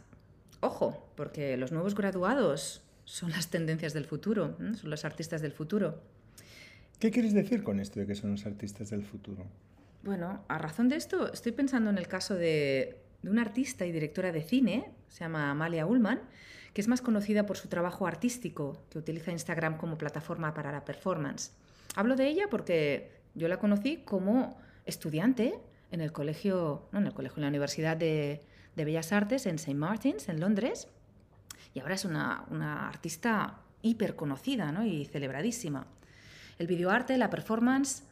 ojo, 0.60 1.10
porque 1.16 1.56
los 1.56 1.72
nuevos 1.72 1.94
graduados 1.94 2.82
son 3.04 3.30
las 3.30 3.50
tendencias 3.50 3.92
del 3.92 4.04
futuro, 4.04 4.56
son 4.58 4.90
los 4.90 5.04
artistas 5.04 5.42
del 5.42 5.52
futuro. 5.52 6.00
¿Qué 6.98 7.10
quieres 7.10 7.34
decir 7.34 7.62
con 7.62 7.80
esto 7.80 8.00
de 8.00 8.06
que 8.06 8.14
son 8.14 8.30
los 8.30 8.46
artistas 8.46 8.90
del 8.90 9.02
futuro? 9.02 9.44
Bueno, 10.02 10.44
a 10.48 10.58
razón 10.58 10.88
de 10.88 10.96
esto, 10.96 11.32
estoy 11.32 11.52
pensando 11.52 11.90
en 11.90 11.98
el 11.98 12.08
caso 12.08 12.34
de, 12.34 12.96
de 13.22 13.30
una 13.30 13.42
artista 13.42 13.84
y 13.86 13.92
directora 13.92 14.32
de 14.32 14.42
cine, 14.42 14.90
se 15.08 15.20
llama 15.20 15.50
Amalia 15.50 15.86
Ullman, 15.86 16.20
que 16.72 16.80
es 16.80 16.88
más 16.88 17.02
conocida 17.02 17.44
por 17.44 17.56
su 17.56 17.68
trabajo 17.68 18.06
artístico, 18.06 18.78
que 18.90 18.98
utiliza 18.98 19.30
Instagram 19.30 19.76
como 19.76 19.98
plataforma 19.98 20.54
para 20.54 20.72
la 20.72 20.84
performance. 20.84 21.52
Hablo 21.94 22.16
de 22.16 22.28
ella 22.28 22.46
porque 22.50 23.10
yo 23.34 23.48
la 23.48 23.58
conocí 23.58 23.98
como 23.98 24.56
estudiante 24.86 25.54
en 25.90 26.00
el 26.00 26.12
colegio, 26.12 26.88
no, 26.92 27.00
en 27.00 27.06
el 27.06 27.12
colegio, 27.12 27.36
en 27.36 27.42
la 27.42 27.48
Universidad 27.48 27.96
de, 27.96 28.40
Bellas 28.76 29.12
Artes 29.12 29.46
en 29.46 29.56
St. 29.56 29.74
Martins, 29.74 30.28
en 30.28 30.40
Londres, 30.40 30.88
y 31.74 31.80
ahora 31.80 31.94
es 31.94 32.04
una, 32.04 32.44
una 32.50 32.88
artista 32.88 33.60
hiper 33.82 34.16
conocida 34.16 34.72
¿no? 34.72 34.84
y 34.84 35.04
celebradísima. 35.06 35.86
El 36.58 36.66
videoarte, 36.66 37.16
la 37.16 37.30
performance, 37.30 38.04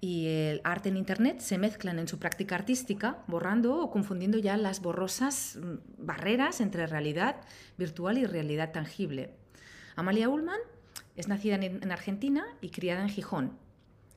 y 0.00 0.26
el 0.26 0.60
arte 0.64 0.90
en 0.90 0.96
Internet 0.96 1.40
se 1.40 1.58
mezclan 1.58 1.98
en 1.98 2.08
su 2.08 2.18
práctica 2.18 2.54
artística, 2.54 3.18
borrando 3.26 3.80
o 3.80 3.90
confundiendo 3.90 4.38
ya 4.38 4.56
las 4.56 4.80
borrosas 4.80 5.58
mm, 5.60 6.04
barreras 6.04 6.60
entre 6.60 6.86
realidad 6.86 7.36
virtual 7.78 8.18
y 8.18 8.26
realidad 8.26 8.72
tangible. 8.72 9.30
Amalia 9.94 10.28
Ullman 10.28 10.60
es 11.16 11.28
nacida 11.28 11.54
en 11.54 11.90
Argentina 11.90 12.44
y 12.60 12.68
criada 12.68 13.00
en 13.00 13.08
Gijón. 13.08 13.58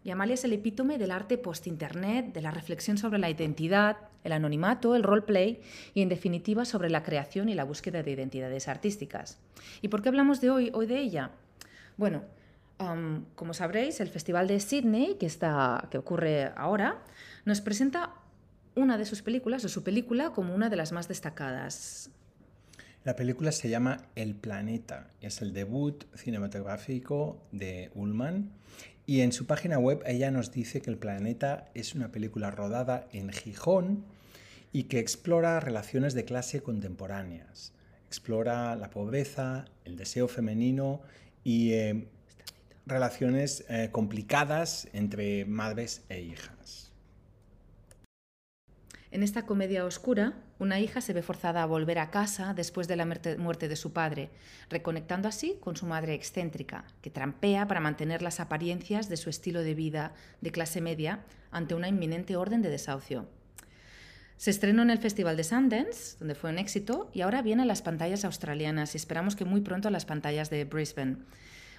Y 0.03 0.11
Amalia 0.11 0.33
es 0.33 0.43
el 0.43 0.51
epítome 0.51 0.97
del 0.97 1.11
arte 1.11 1.37
post-internet, 1.37 2.33
de 2.33 2.41
la 2.41 2.51
reflexión 2.51 2.97
sobre 2.97 3.19
la 3.19 3.29
identidad, 3.29 4.08
el 4.23 4.31
anonimato, 4.31 4.95
el 4.95 5.03
roleplay 5.03 5.61
y, 5.93 6.01
en 6.01 6.09
definitiva, 6.09 6.65
sobre 6.65 6.89
la 6.89 7.03
creación 7.03 7.49
y 7.49 7.55
la 7.55 7.63
búsqueda 7.63 8.03
de 8.03 8.11
identidades 8.11 8.67
artísticas. 8.67 9.39
¿Y 9.81 9.87
por 9.87 10.01
qué 10.01 10.09
hablamos 10.09 10.41
de 10.41 10.49
hoy, 10.49 10.71
hoy 10.73 10.85
de 10.85 10.99
ella? 10.99 11.31
Bueno, 11.97 12.23
como 13.35 13.53
sabréis, 13.53 13.99
el 13.99 14.07
Festival 14.07 14.47
de 14.47 14.59
Sydney, 14.59 15.15
que, 15.19 15.25
está, 15.25 15.87
que 15.91 15.97
ocurre 15.97 16.51
ahora, 16.55 17.03
nos 17.45 17.59
presenta 17.59 18.13
una 18.75 18.97
de 18.97 19.05
sus 19.05 19.21
películas, 19.21 19.65
o 19.65 19.69
su 19.69 19.83
película, 19.83 20.31
como 20.31 20.55
una 20.55 20.69
de 20.69 20.77
las 20.77 20.91
más 20.91 21.07
destacadas. 21.07 22.09
La 23.03 23.15
película 23.15 23.51
se 23.51 23.69
llama 23.69 24.05
El 24.15 24.35
Planeta, 24.35 25.09
es 25.19 25.41
el 25.41 25.53
debut 25.53 26.05
cinematográfico 26.15 27.41
de 27.51 27.91
Ullman 27.95 28.51
y 29.09 29.21
en 29.21 29.31
su 29.31 29.47
página 29.47 29.79
web 29.79 30.03
ella 30.05 30.29
nos 30.29 30.51
dice 30.51 30.81
que 30.83 30.91
El 30.91 30.99
Planeta 30.99 31.71
es 31.73 31.95
una 31.95 32.11
película 32.11 32.51
rodada 32.51 33.07
en 33.11 33.31
Gijón 33.31 34.05
y 34.71 34.83
que 34.83 34.99
explora 34.99 35.59
relaciones 35.59 36.13
de 36.13 36.25
clase 36.25 36.61
contemporáneas, 36.61 37.73
explora 38.05 38.75
la 38.75 38.91
pobreza, 38.91 39.65
el 39.83 39.97
deseo 39.97 40.27
femenino 40.27 41.01
y 41.43 41.71
eh, 41.71 42.05
relaciones 42.85 43.65
eh, 43.67 43.89
complicadas 43.91 44.87
entre 44.93 45.43
madres 45.45 46.03
e 46.09 46.21
hijas. 46.21 46.88
En 49.11 49.23
esta 49.23 49.47
comedia 49.47 49.85
oscura, 49.85 50.33
una 50.59 50.79
hija 50.79 51.01
se 51.01 51.13
ve 51.13 51.23
forzada 51.23 51.63
a 51.63 51.65
volver 51.65 51.97
a 51.97 52.11
casa 52.11 52.53
después 52.53 52.87
de 52.87 52.95
la 52.95 53.05
muerte 53.05 53.67
de 53.67 53.75
su 53.75 53.91
padre, 53.91 54.29
reconectando 54.69 55.27
así 55.27 55.57
con 55.59 55.75
su 55.75 55.87
madre 55.87 56.13
excéntrica, 56.13 56.85
que 57.01 57.09
trampea 57.09 57.67
para 57.67 57.79
mantener 57.79 58.21
las 58.21 58.39
apariencias 58.39 59.09
de 59.09 59.17
su 59.17 59.31
estilo 59.31 59.63
de 59.63 59.73
vida 59.73 60.13
de 60.41 60.51
clase 60.51 60.79
media 60.79 61.21
ante 61.49 61.73
una 61.73 61.87
inminente 61.87 62.35
orden 62.35 62.61
de 62.61 62.69
desahucio. 62.69 63.27
Se 64.37 64.51
estrenó 64.51 64.83
en 64.83 64.91
el 64.91 64.99
Festival 64.99 65.35
de 65.35 65.43
Sundance, 65.43 66.17
donde 66.19 66.35
fue 66.35 66.51
un 66.51 66.59
éxito, 66.59 67.09
y 67.11 67.21
ahora 67.21 67.41
viene 67.41 67.63
a 67.63 67.65
las 67.65 67.81
pantallas 67.81 68.23
australianas 68.25 68.93
y 68.93 68.97
esperamos 68.97 69.35
que 69.35 69.43
muy 69.43 69.61
pronto 69.61 69.87
a 69.87 69.91
las 69.91 70.05
pantallas 70.05 70.51
de 70.51 70.65
Brisbane. 70.65 71.17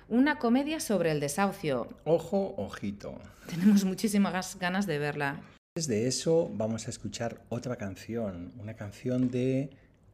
Una 0.08 0.40
comedia 0.40 0.80
sobre 0.80 1.12
el 1.12 1.20
desahucio. 1.20 1.88
Ojo, 2.04 2.54
ojito. 2.58 3.20
Tenemos 3.48 3.84
muchísimas 3.84 4.58
ganas 4.58 4.88
de 4.88 4.98
verla. 4.98 5.40
Antes 5.76 5.86
de 5.86 6.08
eso 6.08 6.50
vamos 6.52 6.88
a 6.88 6.90
escuchar 6.90 7.42
otra 7.48 7.76
canción, 7.76 8.50
una 8.58 8.74
canción 8.74 9.30
de 9.30 9.70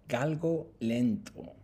Galgo 0.07 0.71
Lento. 0.81 1.55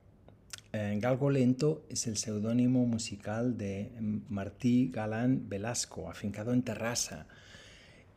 Eh, 0.72 0.96
Galgo 0.98 1.28
Lento 1.28 1.85
es 1.90 2.07
el 2.07 2.16
seudónimo 2.16 2.87
musical 2.87 3.59
de 3.59 3.90
Martí 4.31 4.90
Galán 4.90 5.46
Velasco, 5.46 6.09
afincado 6.09 6.55
en 6.55 6.62
Terrassa. 6.62 7.26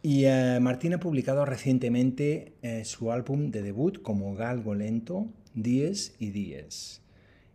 Y 0.01 0.23
eh, 0.23 0.59
Martín 0.61 0.93
ha 0.93 0.99
publicado 1.01 1.43
recientemente 1.43 2.53
eh, 2.61 2.85
su 2.85 3.11
álbum 3.11 3.51
de 3.51 3.61
debut 3.61 4.01
como 4.01 4.33
Galgo 4.33 4.75
Lento, 4.75 5.27
Diez 5.55 6.15
y 6.19 6.29
Diez. 6.29 7.01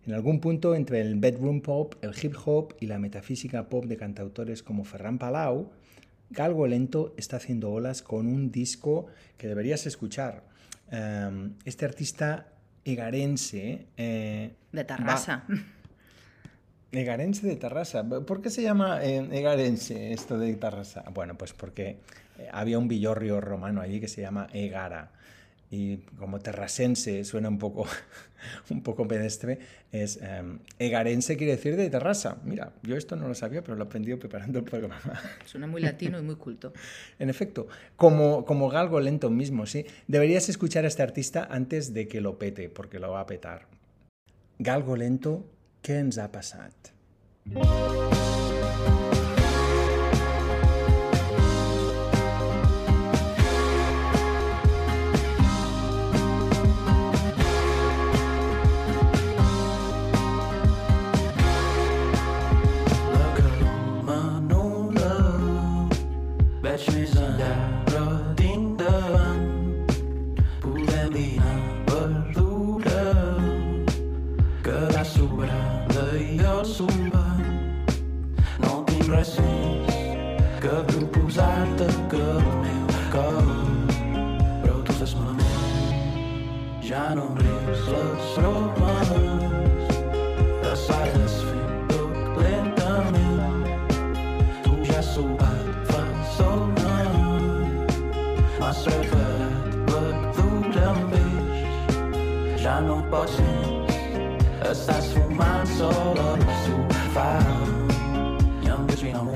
En 0.05 0.13
algún 0.13 0.41
punto 0.41 0.75
entre 0.75 1.01
el 1.01 1.15
bedroom 1.15 1.63
pop, 1.63 1.95
el 2.03 2.13
hip 2.23 2.35
hop 2.45 2.75
y 2.81 2.87
la 2.87 2.99
metafísica 2.99 3.71
pop 3.71 3.87
de 3.87 3.97
cantautores 3.97 4.63
como 4.63 4.85
Ferran 4.85 5.17
Palau, 5.17 5.71
Galgo 6.31 6.67
Lento 6.67 7.15
está 7.17 7.37
haciendo 7.37 7.71
olas 7.71 8.03
con 8.03 8.27
un 8.27 8.51
disco 8.51 9.07
que 9.37 9.49
deberías 9.49 9.87
escuchar. 9.87 10.45
Em, 10.91 11.55
este 11.65 11.85
artista 11.85 12.47
egarense... 12.85 13.87
Eh, 13.97 14.55
de 14.73 14.85
Tarrasa. 14.85 15.45
Egarense 16.93 17.47
de 17.47 17.57
Tarrasa. 17.57 18.09
¿Por 18.09 18.43
qué 18.43 18.51
se 18.51 18.63
llama 18.63 19.05
eh, 19.05 19.29
Egarense 19.31 20.13
esto 20.13 20.39
de 20.39 20.55
Tarrasa? 20.55 21.05
Bueno, 21.13 21.37
pues 21.37 21.53
porque 21.53 21.99
eh, 22.39 22.49
había 22.53 22.79
un 22.79 22.89
villorrio 22.89 23.41
romano 23.41 23.81
allí 23.81 24.01
que 24.01 24.09
se 24.09 24.21
llama 24.23 24.49
Egara 24.53 25.13
y 25.71 25.99
como 26.19 26.41
terrasense 26.41 27.25
suena 27.25 27.49
un 27.49 27.59
poco, 27.59 27.87
un 28.71 28.83
poco 28.83 29.07
pedestre, 29.07 29.59
es 29.93 30.19
em, 30.21 30.59
egarense 30.79 31.37
quiere 31.37 31.53
decir 31.53 31.77
de 31.77 31.89
terraza. 31.89 32.39
Mira, 32.45 32.73
yo 32.83 32.97
esto 32.97 33.15
no 33.15 33.29
lo 33.29 33.35
sabía, 33.35 33.63
pero 33.63 33.77
lo 33.77 33.85
he 33.85 33.87
aprendido 33.87 34.19
preparando 34.19 34.59
el 34.59 34.65
programa. 34.65 35.01
Suena 35.45 35.69
muy 35.69 35.81
latino 35.81 36.19
y 36.19 36.23
muy 36.23 36.35
culto. 36.35 36.73
en 37.19 37.31
efecto, 37.31 37.69
como, 37.97 38.45
como 38.45 38.69
galgo 38.69 38.99
lento 39.01 39.31
mismo, 39.31 39.67
sí. 39.67 39.87
Deberías 40.09 40.49
escuchar 40.49 40.85
a 40.85 40.89
este 40.89 41.03
artista 41.03 41.47
antes 41.49 41.95
de 41.95 42.09
que 42.09 42.21
lo 42.21 42.39
pete, 42.39 42.69
porque 42.69 42.99
lo 42.99 43.13
va 43.13 43.21
a 43.21 43.27
petar. 43.27 43.69
Galgo 44.59 44.97
lento, 44.97 45.47
¿qué 45.83 45.99
ens 45.99 46.19
ha 46.19 46.33
pasado? 46.33 46.71
maar 102.81 102.89
nooit 102.89 103.11
pas 103.11 103.37
in. 103.37 103.85
Het 104.59 104.77
staat 104.77 105.03
zo 105.03 105.35
maan, 105.35 105.67
zo 105.67 105.89
dat 106.15 106.39
zo 106.65 106.73
o 106.73 106.87
meu 108.77 108.87
dus 108.87 109.01
wie 109.01 109.13
nou 109.13 109.29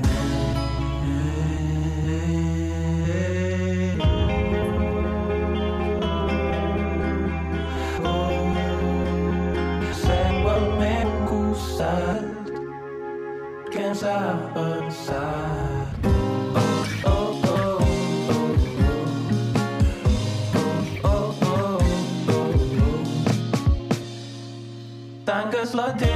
Cansado 13.71 14.74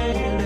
Spirit. 0.00 0.39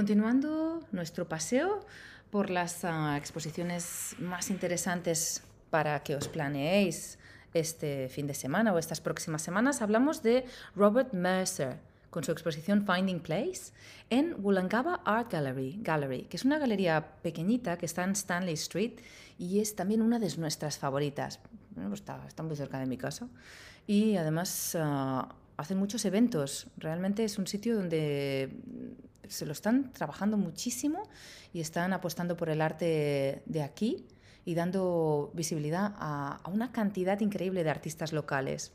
Continuando 0.00 0.80
nuestro 0.92 1.28
paseo 1.28 1.84
por 2.30 2.48
las 2.48 2.86
ah, 2.86 3.18
exposiciones 3.18 4.16
más 4.18 4.48
interesantes 4.48 5.42
para 5.68 6.02
que 6.02 6.16
os 6.16 6.26
planeéis 6.26 7.18
este 7.52 8.08
fin 8.08 8.26
de 8.26 8.32
semana 8.32 8.72
o 8.72 8.78
estas 8.78 9.02
próximas 9.02 9.42
semanas, 9.42 9.82
hablamos 9.82 10.22
de 10.22 10.46
Robert 10.74 11.12
Mercer 11.12 11.76
con 12.08 12.24
su 12.24 12.32
exposición 12.32 12.86
Finding 12.86 13.20
Place 13.20 13.74
en 14.08 14.42
Wollongaba 14.42 15.02
Art 15.04 15.34
Gallery, 15.34 16.24
que 16.30 16.38
es 16.38 16.46
una 16.46 16.58
galería 16.58 17.20
pequeñita 17.20 17.76
que 17.76 17.84
está 17.84 18.02
en 18.02 18.12
Stanley 18.12 18.54
Street 18.54 19.00
y 19.36 19.60
es 19.60 19.76
también 19.76 20.00
una 20.00 20.18
de 20.18 20.34
nuestras 20.38 20.78
favoritas. 20.78 21.40
Pues 21.74 22.00
está, 22.00 22.24
está 22.26 22.42
muy 22.42 22.56
cerca 22.56 22.78
de 22.78 22.86
mi 22.86 22.96
casa 22.96 23.28
y 23.86 24.16
además 24.16 24.74
ah, 24.80 25.28
hacen 25.58 25.76
muchos 25.76 26.06
eventos. 26.06 26.68
Realmente 26.78 27.22
es 27.22 27.36
un 27.36 27.46
sitio 27.46 27.76
donde 27.76 28.48
se 29.28 29.46
lo 29.46 29.52
están 29.52 29.92
trabajando 29.92 30.36
muchísimo 30.36 31.02
y 31.52 31.60
están 31.60 31.92
apostando 31.92 32.36
por 32.36 32.50
el 32.50 32.60
arte 32.60 33.42
de 33.46 33.62
aquí 33.62 34.06
y 34.44 34.54
dando 34.54 35.30
visibilidad 35.34 35.92
a, 35.96 36.40
una 36.50 36.72
cantidad 36.72 37.20
increíble 37.20 37.64
de 37.64 37.70
artistas 37.70 38.12
locales. 38.12 38.72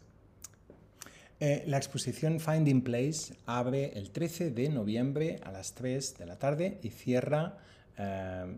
Eh, 1.40 1.64
la 1.68 1.78
exposición 1.78 2.40
Finding 2.40 2.82
Place 2.82 3.36
abre 3.46 3.92
el 3.98 4.12
13 4.12 4.52
de 4.52 4.70
noviembre 4.70 5.40
a 5.44 5.52
las 5.52 5.74
3 5.74 6.18
de 6.18 6.26
la 6.26 6.40
tarde 6.40 6.80
y 6.82 6.90
cierra, 6.90 7.58
eh, 7.98 8.58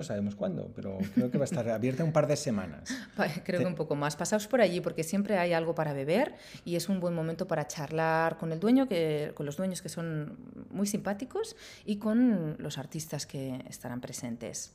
no 0.00 0.04
sabemos 0.04 0.34
cuándo, 0.34 0.72
pero 0.74 0.96
creo 1.14 1.30
que 1.30 1.36
va 1.36 1.44
a 1.44 1.50
estar 1.50 1.68
abierta 1.68 2.02
un 2.02 2.12
par 2.12 2.26
de 2.26 2.34
semanas. 2.34 2.88
Creo 3.44 3.60
que 3.60 3.66
un 3.66 3.74
poco 3.74 3.96
más. 3.96 4.16
Pasaos 4.16 4.46
por 4.46 4.62
allí 4.62 4.80
porque 4.80 5.04
siempre 5.04 5.36
hay 5.36 5.52
algo 5.52 5.74
para 5.74 5.92
beber 5.92 6.36
y 6.64 6.76
es 6.76 6.88
un 6.88 7.00
buen 7.00 7.14
momento 7.14 7.46
para 7.46 7.66
charlar 7.68 8.38
con 8.38 8.50
el 8.50 8.60
dueño, 8.60 8.88
que, 8.88 9.32
con 9.34 9.44
los 9.44 9.58
dueños 9.58 9.82
que 9.82 9.90
son 9.90 10.38
muy 10.70 10.86
simpáticos 10.86 11.54
y 11.84 11.96
con 11.96 12.56
los 12.58 12.78
artistas 12.78 13.26
que 13.26 13.62
estarán 13.68 14.00
presentes. 14.00 14.72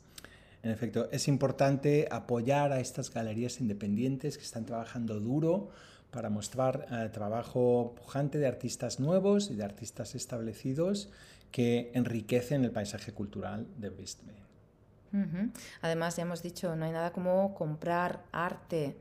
En 0.62 0.70
efecto, 0.70 1.10
es 1.12 1.28
importante 1.28 2.08
apoyar 2.12 2.72
a 2.72 2.80
estas 2.80 3.12
galerías 3.12 3.60
independientes 3.60 4.38
que 4.38 4.44
están 4.44 4.66
trabajando 4.66 5.20
duro 5.20 5.70
para 6.12 6.30
mostrar 6.30 6.86
eh, 6.92 7.10
trabajo 7.12 7.96
pujante 7.98 8.38
de 8.38 8.46
artistas 8.46 9.00
nuevos 9.00 9.50
y 9.50 9.56
de 9.56 9.64
artistas 9.64 10.14
establecidos 10.14 11.10
que 11.52 11.90
enriquecen 11.96 12.64
el 12.64 12.72
paisaje 12.72 13.12
cultural 13.12 13.66
de 13.78 13.90
Brisbane. 13.90 14.45
Además, 15.82 16.16
ya 16.18 16.24
hemos 16.24 16.44
dicho, 16.44 16.76
no 16.76 16.86
hay 16.86 16.92
nada 16.92 17.12
como 17.12 17.54
comprar 17.56 18.24
arte 18.32 18.98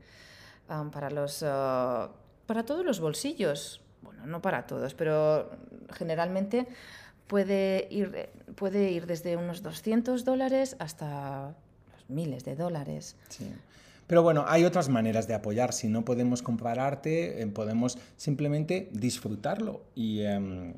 para, 0.91 1.09
los, 1.09 1.43
ah, 1.45 2.09
para 2.45 2.63
todos 2.63 2.85
los 2.85 2.99
bolsillos. 2.99 3.81
Bueno, 4.01 4.25
no 4.25 4.41
para 4.41 4.65
todos, 4.65 4.93
pero 4.93 5.51
generalmente 5.93 6.67
puede 7.27 7.87
ir, 7.89 8.29
puede 8.55 8.91
ir 8.91 9.07
desde 9.07 9.35
unos 9.35 9.63
200 9.63 10.25
dólares 10.25 10.75
hasta 10.79 11.55
miles 12.07 12.45
de 12.45 12.55
dólares. 12.55 13.15
Sí. 13.29 13.51
Pero 14.07 14.21
bueno, 14.21 14.45
hay 14.47 14.63
otras 14.65 14.89
maneras 14.89 15.27
de 15.27 15.33
apoyar. 15.33 15.73
Si 15.73 15.87
no 15.87 16.05
podemos 16.05 16.43
comprar 16.43 16.79
arte, 16.79 17.41
eh, 17.41 17.47
podemos 17.47 17.97
simplemente 18.17 18.89
disfrutarlo 18.91 19.81
y 19.95 20.21
em, 20.21 20.73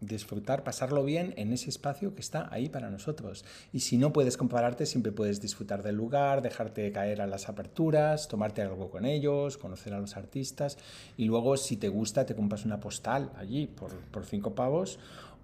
disfrutar, 0.00 0.62
pasarlo 0.62 1.04
bien 1.04 1.32
en 1.36 1.52
ese 1.52 1.70
espacio 1.70 2.14
que 2.14 2.20
está 2.20 2.48
ahí 2.52 2.68
para 2.68 2.90
nosotros. 2.90 3.44
Y 3.72 3.80
si 3.80 3.96
no 3.96 4.12
puedes 4.12 4.36
comprar 4.36 4.64
arte, 4.64 4.86
siempre 4.86 5.12
puedes 5.12 5.40
disfrutar 5.40 5.82
del 5.82 5.96
lugar, 5.96 6.42
dejarte 6.42 6.92
caer 6.92 7.20
a 7.22 7.26
las 7.26 7.48
aperturas, 7.48 8.28
tomarte 8.28 8.62
algo 8.62 8.90
con 8.90 9.04
ellos, 9.06 9.56
conocer 9.56 9.94
a 9.94 9.98
los 10.00 10.16
artistas 10.16 10.76
y 11.16 11.24
luego 11.24 11.56
si 11.56 11.76
te 11.76 11.88
gusta 11.88 12.26
te 12.26 12.34
compras 12.36 12.64
una 12.64 12.80
postal 12.80 13.30
allí 13.36 13.66
por, 13.66 13.90
por 13.96 14.24
cinco 14.24 14.54
pavos 14.54 14.98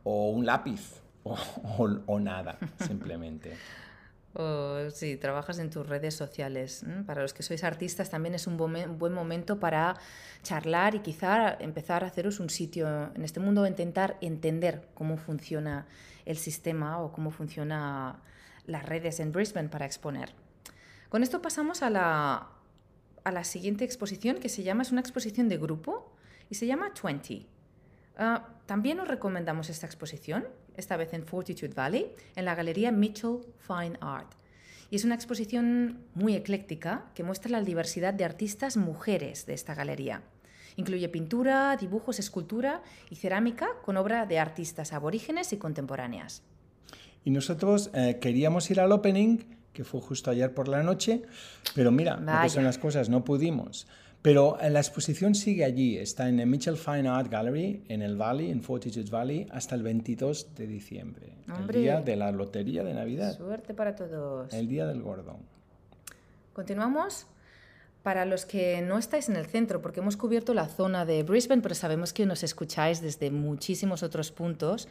o 0.05 0.31
un 0.31 0.45
lápiz 0.47 1.01
o- 1.25 1.37
o 2.07 2.21
nada, 2.21 2.59
simplemente. 2.87 3.53
O 4.35 4.91
si 4.91 5.17
trabajas 5.17 5.59
en 5.59 5.69
tus 5.69 5.87
redes 5.87 6.15
sociales. 6.15 6.85
Para 7.07 7.23
los 7.23 7.35
que 7.35 7.43
sois 7.43 7.65
artistas 7.65 8.09
también 8.09 8.35
es 8.35 8.47
un 8.47 8.57
buen 8.57 9.13
momento 9.13 9.61
para 9.61 9.97
charlar 10.43 10.95
y 10.95 11.01
quizá 11.01 11.55
empezar 11.61 12.03
a 12.03 12.07
haceros 12.07 12.41
un 12.41 12.49
sitio 12.49 13.13
en 13.15 13.25
este 13.25 13.41
mundo, 13.41 13.67
intentar 13.67 14.17
entender 14.21 14.89
cómo 14.95 15.19
funciona 15.19 15.87
el 16.25 16.39
sistema 16.39 17.01
o 17.01 17.13
cómo 17.13 17.31
funcionan 17.31 18.17
las 18.67 18.87
redes 18.87 19.21
en 19.21 19.33
Brisbane 19.33 19.69
para 19.69 19.87
exponer. 19.87 20.33
Con 21.09 21.23
esto 21.23 21.43
pasamos 21.43 21.83
a 21.83 21.91
la, 21.91 22.49
a 23.25 23.33
la 23.33 23.45
siguiente 23.45 23.85
exposición 23.85 24.39
que 24.39 24.49
se 24.49 24.63
llama, 24.63 24.83
es 24.83 24.93
una 24.93 25.01
exposición 25.01 25.49
de 25.49 25.59
grupo 25.59 26.13
y 26.49 26.55
se 26.55 26.67
llama 26.67 26.93
20. 27.03 27.47
Ah, 28.17 28.49
también 28.67 29.01
os 29.01 29.09
recomendamos 29.09 29.69
esta 29.69 29.87
exposición, 29.87 30.47
esta 30.77 30.97
vez 30.97 31.13
en 31.15 31.25
Fortitude 31.25 31.75
Valley, 31.75 32.13
en 32.37 32.45
la 32.45 32.55
Galería 32.55 32.93
Mitchell 32.93 33.39
Fine 33.59 33.99
Art. 34.01 34.33
Y 34.91 34.97
es 34.97 35.05
una 35.05 35.15
exposición 35.15 36.01
muy 36.15 36.35
ecléctica 36.35 37.07
que 37.15 37.25
muestra 37.25 37.51
la 37.51 37.63
diversidad 37.63 38.13
de 38.13 38.25
artistas 38.25 38.77
mujeres 38.77 39.47
de 39.47 39.55
esta 39.55 39.75
galería. 39.75 40.23
Incluye 40.77 41.09
pintura, 41.09 41.77
dibujos, 41.77 42.19
escultura 42.19 42.83
y 43.11 43.17
cerámica 43.17 43.69
con 43.85 43.97
obra 43.97 44.27
de 44.27 44.39
artistas 44.39 44.93
aborígenes 44.93 45.53
y 45.53 45.57
contemporáneas. 45.57 46.43
Y 47.25 47.31
nosotros 47.31 47.91
eh, 47.95 48.19
queríamos 48.21 48.71
ir 48.71 48.81
al 48.81 48.93
opening, 48.93 49.39
que 49.73 49.85
fue 49.85 50.01
justo 50.01 50.31
ayer 50.31 50.53
por 50.53 50.69
la 50.69 50.83
noche, 50.83 51.23
pero 51.75 51.91
mira, 51.91 52.17
lo 52.17 52.43
que 52.43 52.49
son 52.49 52.65
las 52.65 52.79
cosas, 52.79 53.09
no 53.09 53.25
pudimos. 53.25 53.87
Pero 54.23 54.57
eh, 54.61 54.71
la 54.71 54.79
exposición 54.79 55.35
sigue 55.35 55.65
allí, 55.65 55.99
está 55.99 56.29
en 56.29 56.39
el 56.39 56.47
Mitchell 56.47 56.77
Fine 56.77 57.09
Art 57.09 57.29
Gallery, 57.31 57.83
en 57.89 58.03
el 58.03 58.17
Valley, 58.17 58.51
en 58.53 58.63
Fortitude 58.63 59.11
Valley, 59.11 59.49
hasta 59.51 59.75
el 59.75 59.83
22 59.83 60.55
de 60.55 60.67
diciembre, 60.69 61.33
Hombre. 61.53 61.79
el 61.79 61.83
día 61.83 62.01
de 62.01 62.15
la 62.17 62.31
lotería 62.31 62.85
de 62.85 62.95
Navidad, 62.95 63.37
Suerte 63.37 63.75
para 63.75 63.97
todos. 63.97 64.53
el 64.55 64.69
día 64.69 64.87
del 64.87 65.03
gordo. 65.03 65.39
Continuamos. 66.53 67.27
Para 68.03 68.25
los 68.25 68.47
que 68.47 68.83
no 68.83 68.99
estáis 68.99 69.29
en 69.29 69.37
el 69.37 69.47
centro, 69.47 69.81
porque 69.81 70.01
hemos 70.01 70.17
cubierto 70.17 70.55
la 70.55 70.67
zona 70.67 71.05
de 71.07 71.23
Brisbane, 71.23 71.63
pero 71.63 71.77
sabemos 71.77 72.13
que 72.13 72.27
nos 72.27 72.43
escucháis 72.43 73.01
desde 73.01 73.31
muchísimos 73.31 74.03
otros 74.03 74.33
puntos 74.33 74.89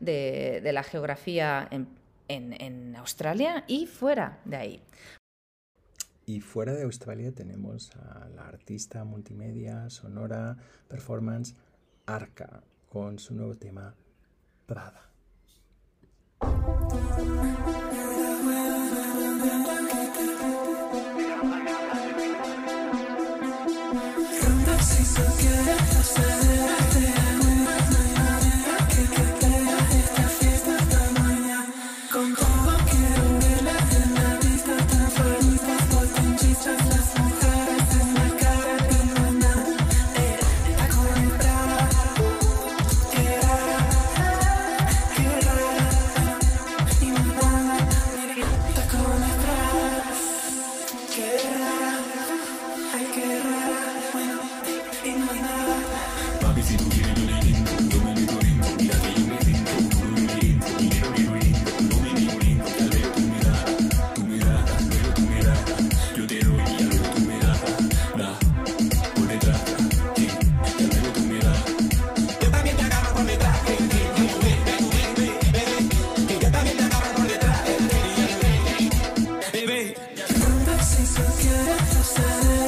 de, 0.00 0.60
de 0.62 0.72
la 0.74 0.82
geografía 0.82 1.66
en, 1.70 1.88
en- 2.28 2.52
en 2.60 2.94
Australia 2.96 3.64
y 3.68 3.86
fuera 3.86 4.38
de 4.44 4.56
ahí. 4.56 4.80
Y 6.24 6.40
fuera 6.40 6.72
de 6.72 6.84
Australia 6.84 7.32
tenemos 7.32 7.90
a 7.96 8.28
la 8.28 8.46
artista 8.46 9.04
multimedia, 9.04 9.90
sonora, 9.90 10.56
performance, 10.88 11.54
Arca, 12.06 12.62
con 12.88 13.18
su 13.18 13.34
nuevo 13.34 13.54
tema, 13.56 13.94
Prada. 14.66 15.10
Hey. 79.82 79.96
Number 80.38 80.78
so 80.78 81.22
beautiful, 81.42 82.61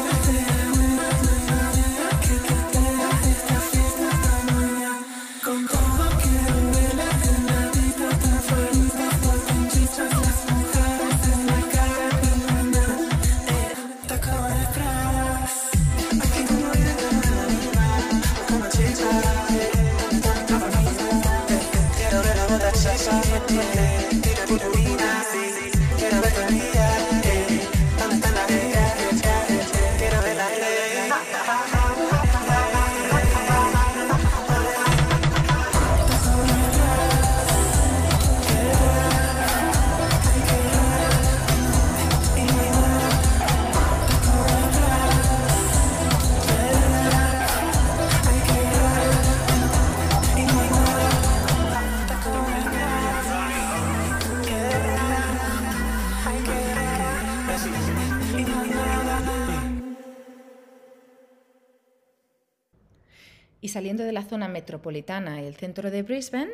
de 64.05 64.13
la 64.13 64.23
zona 64.23 64.49
metropolitana 64.49 65.43
y 65.43 65.47
el 65.47 65.57
centro 65.57 65.91
de 65.91 66.03
Brisbane, 66.03 66.53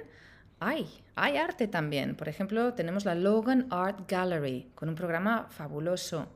hay, 0.60 0.86
hay 1.14 1.36
arte 1.36 1.68
también. 1.68 2.14
Por 2.14 2.28
ejemplo, 2.28 2.74
tenemos 2.74 3.04
la 3.04 3.14
Logan 3.14 3.66
Art 3.70 4.10
Gallery 4.10 4.70
con 4.74 4.88
un 4.88 4.94
programa 4.94 5.48
fabuloso. 5.50 6.28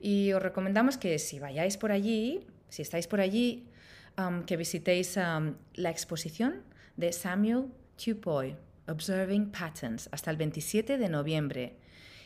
Y 0.00 0.32
os 0.32 0.42
recomendamos 0.42 0.98
que 0.98 1.18
si 1.18 1.38
vayáis 1.38 1.76
por 1.76 1.92
allí, 1.92 2.46
si 2.68 2.82
estáis 2.82 3.06
por 3.06 3.20
allí, 3.20 3.66
que 4.46 4.56
visitéis 4.56 5.16
la 5.16 5.90
exposición 5.90 6.62
de 6.96 7.12
Samuel 7.12 7.66
Tupoy, 7.96 8.56
Observing 8.88 9.50
Patterns, 9.50 10.08
hasta 10.12 10.30
el 10.30 10.36
27 10.36 10.98
de 10.98 11.08
noviembre. 11.08 11.76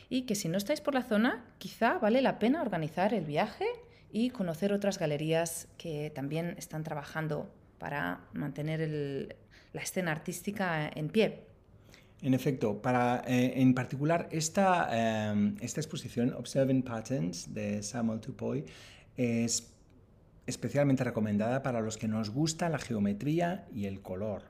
Y 0.09 0.23
que 0.23 0.35
si 0.35 0.49
no 0.49 0.57
estáis 0.57 0.81
por 0.81 0.93
la 0.93 1.03
zona, 1.03 1.45
quizá 1.57 1.97
vale 1.99 2.21
la 2.21 2.39
pena 2.39 2.61
organizar 2.61 3.13
el 3.13 3.25
viaje 3.25 3.65
y 4.11 4.29
conocer 4.29 4.73
otras 4.73 4.97
galerías 4.97 5.67
que 5.77 6.11
también 6.13 6.55
están 6.57 6.83
trabajando 6.83 7.49
para 7.77 8.21
mantener 8.33 8.81
el- 8.81 9.35
la 9.73 9.81
escena 9.81 10.11
artística 10.11 10.89
en 10.93 11.09
pie. 11.09 11.43
En 12.21 12.33
efecto, 12.33 12.81
para, 12.81 13.23
eh, 13.27 13.61
en 13.61 13.73
particular 13.73 14.27
esta, 14.31 14.89
eh, 14.91 15.55
esta 15.59 15.81
exposición, 15.81 16.33
Observing 16.33 16.81
Patterns, 16.81 17.53
de 17.53 17.83
Samuel 17.83 18.19
Tupoy, 18.19 18.65
es 19.17 19.73
especialmente 20.47 21.03
recomendada 21.03 21.61
para 21.61 21.81
los 21.81 21.97
que 21.97 22.07
nos 22.07 22.29
gusta 22.29 22.69
la 22.69 22.77
geometría 22.79 23.67
y 23.73 23.85
el 23.85 24.01
color. 24.01 24.43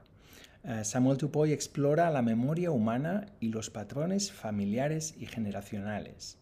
Eh, 0.63 0.83
Samuel 0.83 1.17
Tupoy 1.17 1.53
explora 1.53 2.09
la 2.11 2.21
memoria 2.21 2.71
humana 2.71 3.25
y 3.39 3.49
los 3.49 3.69
patrones 3.69 4.31
familiares 4.31 5.15
y 5.17 5.25
generacionales. 5.25 6.37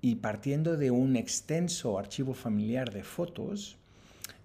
Y 0.00 0.16
partiendo 0.16 0.76
de 0.76 0.90
un 0.90 1.16
extenso 1.16 1.98
archivo 1.98 2.34
familiar 2.34 2.92
de 2.92 3.02
fotos, 3.02 3.78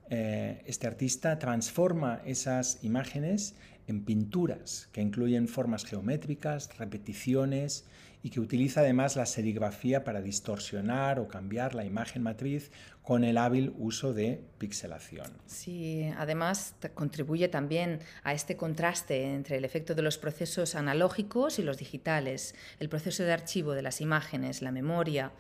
eh, 0.09 0.63
este 0.65 0.87
artista 0.87 1.37
transforma 1.39 2.21
esas 2.25 2.79
imágenes 2.83 3.55
en 3.87 4.03
pinturas 4.03 4.89
que 4.91 5.01
incluyen 5.01 5.47
formas 5.47 5.85
geométricas, 5.85 6.77
repeticiones 6.77 7.85
y 8.27 8.29
que 8.29 8.41
utiliza 8.41 8.81
además 8.81 9.15
la 9.15 9.25
serigrafía 9.25 10.03
para 10.03 10.21
distorsionar 10.21 11.17
o 11.17 11.29
cambiar 11.29 11.73
la 11.73 11.85
imagen 11.85 12.23
matriz 12.23 12.71
con 13.01 13.23
el 13.23 13.37
hábil 13.37 13.73
uso 13.77 14.13
de 14.13 14.43
pixelación. 14.57 15.31
Sí, 15.45 16.11
además 16.17 16.75
contribuye 16.93 17.47
también 17.47 18.01
a 18.25 18.33
este 18.33 18.57
contraste 18.57 19.33
entre 19.33 19.55
el 19.55 19.63
efecto 19.63 19.95
de 19.95 20.01
los 20.01 20.17
procesos 20.17 20.75
analógicos 20.75 21.57
y 21.57 21.63
los 21.63 21.77
digitales, 21.77 22.53
el 22.81 22.89
proceso 22.89 23.23
de 23.23 23.31
archivo 23.31 23.71
de 23.71 23.81
las 23.81 24.01
imágenes, 24.01 24.61
la 24.61 24.73
memoria. 24.73 25.31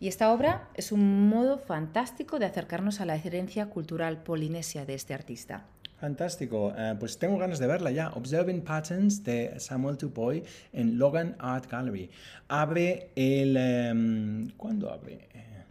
Y 0.00 0.08
esta 0.08 0.32
obra 0.32 0.68
es 0.74 0.90
un 0.90 1.28
modo 1.28 1.58
fantástico 1.58 2.40
de 2.40 2.46
acercarnos 2.46 3.00
a 3.00 3.06
la 3.06 3.14
herencia 3.14 3.66
cultural 3.66 4.24
polinesia 4.24 4.84
de 4.84 4.94
este 4.94 5.14
artista. 5.14 5.68
Fantástico, 6.02 6.74
Eh, 6.76 6.96
pues 6.98 7.16
tengo 7.16 7.38
ganas 7.38 7.60
de 7.60 7.68
verla 7.68 7.92
ya. 7.92 8.10
Observing 8.10 8.62
Patterns 8.62 9.22
de 9.22 9.60
Samuel 9.60 9.96
Tupoy 9.96 10.42
en 10.72 10.98
Logan 10.98 11.36
Art 11.38 11.70
Gallery. 11.70 12.10
Abre 12.48 13.10
el... 13.14 13.56
em, 13.56 14.50
¿Cuándo 14.56 14.90
abre? 14.90 15.28
Eh, 15.32 15.62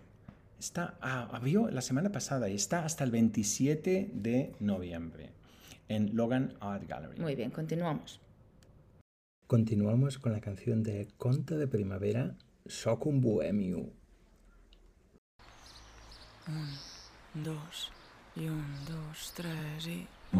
Está, 0.57 0.95
ah, 1.01 1.27
abrió 1.33 1.69
la 1.69 1.81
semana 1.81 2.13
pasada 2.13 2.47
y 2.47 2.55
está 2.55 2.85
hasta 2.85 3.03
el 3.03 3.11
27 3.11 4.11
de 4.13 4.53
noviembre 4.61 5.31
en 5.89 6.15
Logan 6.15 6.53
Art 6.61 6.87
Gallery. 6.87 7.19
Muy 7.19 7.35
bien, 7.35 7.51
continuamos. 7.51 8.21
Continuamos 9.47 10.17
con 10.17 10.31
la 10.31 10.39
canción 10.39 10.81
de 10.81 11.09
Conte 11.17 11.57
de 11.57 11.67
Primavera, 11.67 12.37
Soc 12.67 13.05
un 13.05 13.19
bohemio. 13.19 13.89
dos 17.33 17.91
i 18.37 18.47
un, 18.47 18.63
dos, 18.87 19.33
tres 19.35 19.87
i... 19.87 20.07
No 20.31 20.39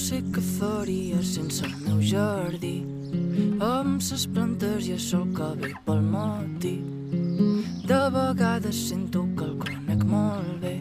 sé 0.00 0.22
què 0.32 0.40
faria 0.40 1.20
sense 1.22 1.66
el 1.66 1.74
meu 1.84 2.00
jardí. 2.00 2.86
Amb 3.62 4.00
ses 4.02 4.24
plantes 4.32 4.88
i 4.88 4.94
el 4.96 5.02
sol 5.02 5.28
que 5.36 5.50
ve 5.60 5.72
pel 5.84 6.00
matí. 6.08 6.78
De 7.84 8.00
vegades 8.14 8.80
sento 8.88 9.26
que 9.36 9.44
el 9.44 9.58
conec 9.60 10.04
molt 10.08 10.56
bé, 10.62 10.78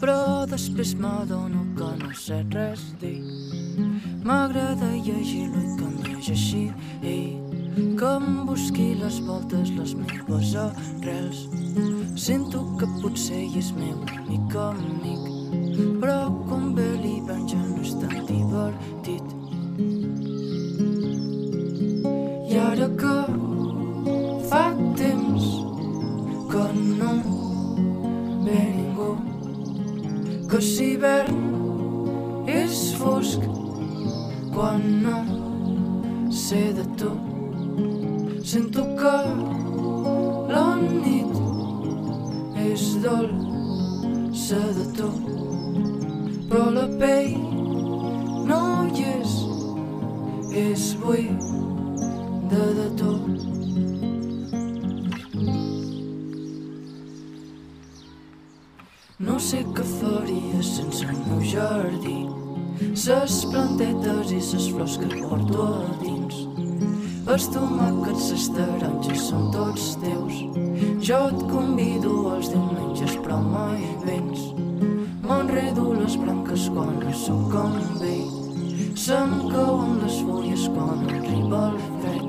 però 0.00 0.46
després 0.48 0.94
m'adono 0.96 1.63
M'agrada 4.84 5.00
llegir-lo 5.00 5.60
i 5.60 5.76
que 5.78 5.84
em 5.84 5.94
llegeixi 6.04 6.62
ell, 7.10 7.36
que 7.98 8.08
em 8.16 8.26
busqui 8.48 8.86
les 9.00 9.18
voltes 9.24 9.70
les 9.78 9.94
meves 9.96 10.50
arrels. 10.60 11.38
Sento 12.20 12.60
que 12.78 12.88
potser 13.00 13.38
ell 13.46 13.56
és 13.60 13.70
meu 13.78 14.02
únic 14.18 14.56
amic, 14.60 15.22
però 16.02 16.18
quan 16.48 16.74
ve 16.76 16.88
l'hivern 17.00 17.46
ja 17.48 17.60
no 17.62 17.80
és 17.80 17.94
tan 18.02 18.28
divertit. 18.28 19.26
I 22.52 22.60
ara 22.66 22.88
que 23.00 23.16
fa 24.50 24.66
temps 25.00 25.48
que 26.52 26.66
no 27.00 27.14
ve 28.44 28.60
ningú 28.76 29.12
que 30.50 30.60
si 30.60 30.92
hivern 30.92 31.33
ses 63.04 63.44
plantetes 63.52 64.30
i 64.32 64.38
ses 64.40 64.70
flors 64.72 64.94
que 64.96 65.08
porto 65.28 65.64
a 65.76 65.96
dins. 66.00 66.38
Els 67.28 67.48
tomàquets, 67.52 68.30
les 68.32 68.46
taronges 68.54 69.26
són 69.28 69.50
tots 69.52 69.90
teus. 70.00 70.38
Jo 71.04 71.18
et 71.28 71.42
convido 71.50 72.14
als 72.32 72.48
diumenges 72.54 73.18
però 73.26 73.42
mai 73.44 73.84
vens. 74.06 74.46
M'enredo 75.26 75.90
les 75.98 76.16
branques 76.22 76.70
quan 76.72 76.96
no 77.02 77.12
sóc 77.26 77.52
amb 77.60 78.04
ell 78.08 78.32
se'm 79.04 79.36
cauen 79.52 79.98
les 80.00 80.20
fulles 80.24 80.68
quan 80.72 81.04
arriba 81.04 81.64
el 81.74 81.80
fred. 82.00 82.28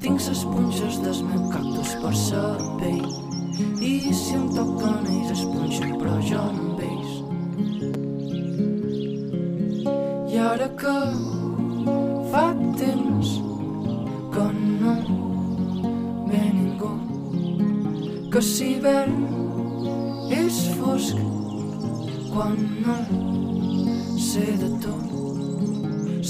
Tinc 0.00 0.28
ses 0.30 0.46
punxes 0.48 1.02
del 1.04 1.24
meu 1.28 1.50
cactus 1.52 1.96
per 2.00 2.14
sa 2.24 2.46
pell 2.80 3.04
i 3.84 3.98
si 4.16 4.38
em 4.38 4.48
toquen 4.56 5.10
ells 5.18 5.34
es 5.36 5.44
punxen 5.44 5.98
però 6.00 6.16
jo 6.24 6.40
amb 6.40 6.73
ara 10.64 10.76
que 10.80 12.30
fa 12.30 12.54
temps 12.78 13.28
que 14.32 14.44
no 14.80 14.94
ve 16.28 16.42
ningú 16.56 16.92
que 18.32 18.40
si 18.40 18.68
hivern 18.74 19.12
és 20.32 20.56
fosc 20.78 21.16
quan 22.32 22.56
no 22.84 22.96
sé 24.28 24.46
de 24.62 24.70
tu. 24.82 24.94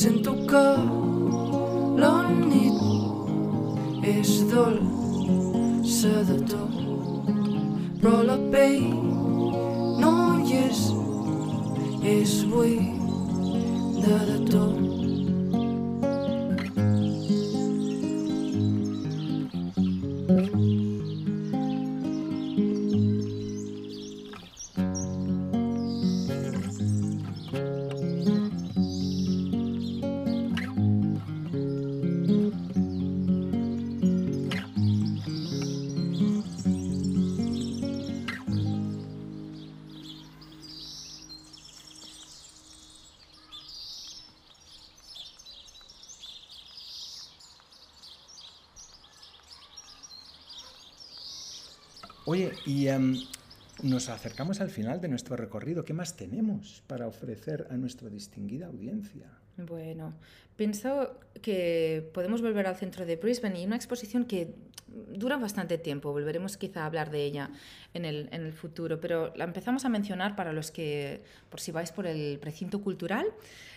Sento 0.03 0.32
que 0.51 0.66
la 2.03 2.16
nit 2.51 2.78
és 4.16 4.32
dolça 4.51 6.14
de 6.30 6.41
tu 6.51 6.64
però 8.03 8.18
la 8.32 8.39
pell 8.51 8.91
no 10.03 10.12
hi 10.43 10.59
és 10.66 10.82
és 12.18 12.35
buida 12.51 12.84
Y 52.64 52.88
em, 52.88 53.16
nos 53.82 54.09
acercamos 54.09 54.61
al 54.61 54.70
final 54.70 55.00
de 55.00 55.09
nuestro 55.09 55.36
recorrido. 55.36 55.84
¿Qué 55.84 55.92
más 55.92 56.16
tenemos 56.16 56.82
para 56.86 57.07
ofrecer 57.07 57.66
a 57.70 57.76
nuestra 57.76 58.09
distinguida 58.09 58.66
audiencia? 58.66 59.26
Bueno, 59.57 60.14
pienso 60.57 61.18
que 61.42 62.11
podemos 62.12 62.42
volver 62.42 62.66
al 62.66 62.76
centro 62.76 63.07
de 63.07 63.16
Brisbane 63.16 63.61
y 63.61 63.66
una 63.66 63.76
exposición 63.76 64.24
que 64.24 64.55
dura 64.88 65.36
bastante 65.36 65.78
tiempo. 65.78 66.12
Volveremos 66.12 66.57
quizá 66.57 66.82
a 66.82 66.86
hablar 66.86 67.11
de 67.11 67.24
ella 67.24 67.50
en 67.94 68.05
el, 68.05 68.52
futuro, 68.52 69.00
pero 69.00 69.32
la 69.36 69.44
empezamos 69.44 69.84
a 69.84 69.88
mencionar 69.88 70.36
para 70.36 70.52
los 70.52 70.70
que, 70.70 71.22
por 71.50 71.61
si 71.61 71.72
vais 71.72 71.92
por 71.92 72.07
el 72.07 72.38
precinto 72.38 72.80
cultural, 72.80 73.26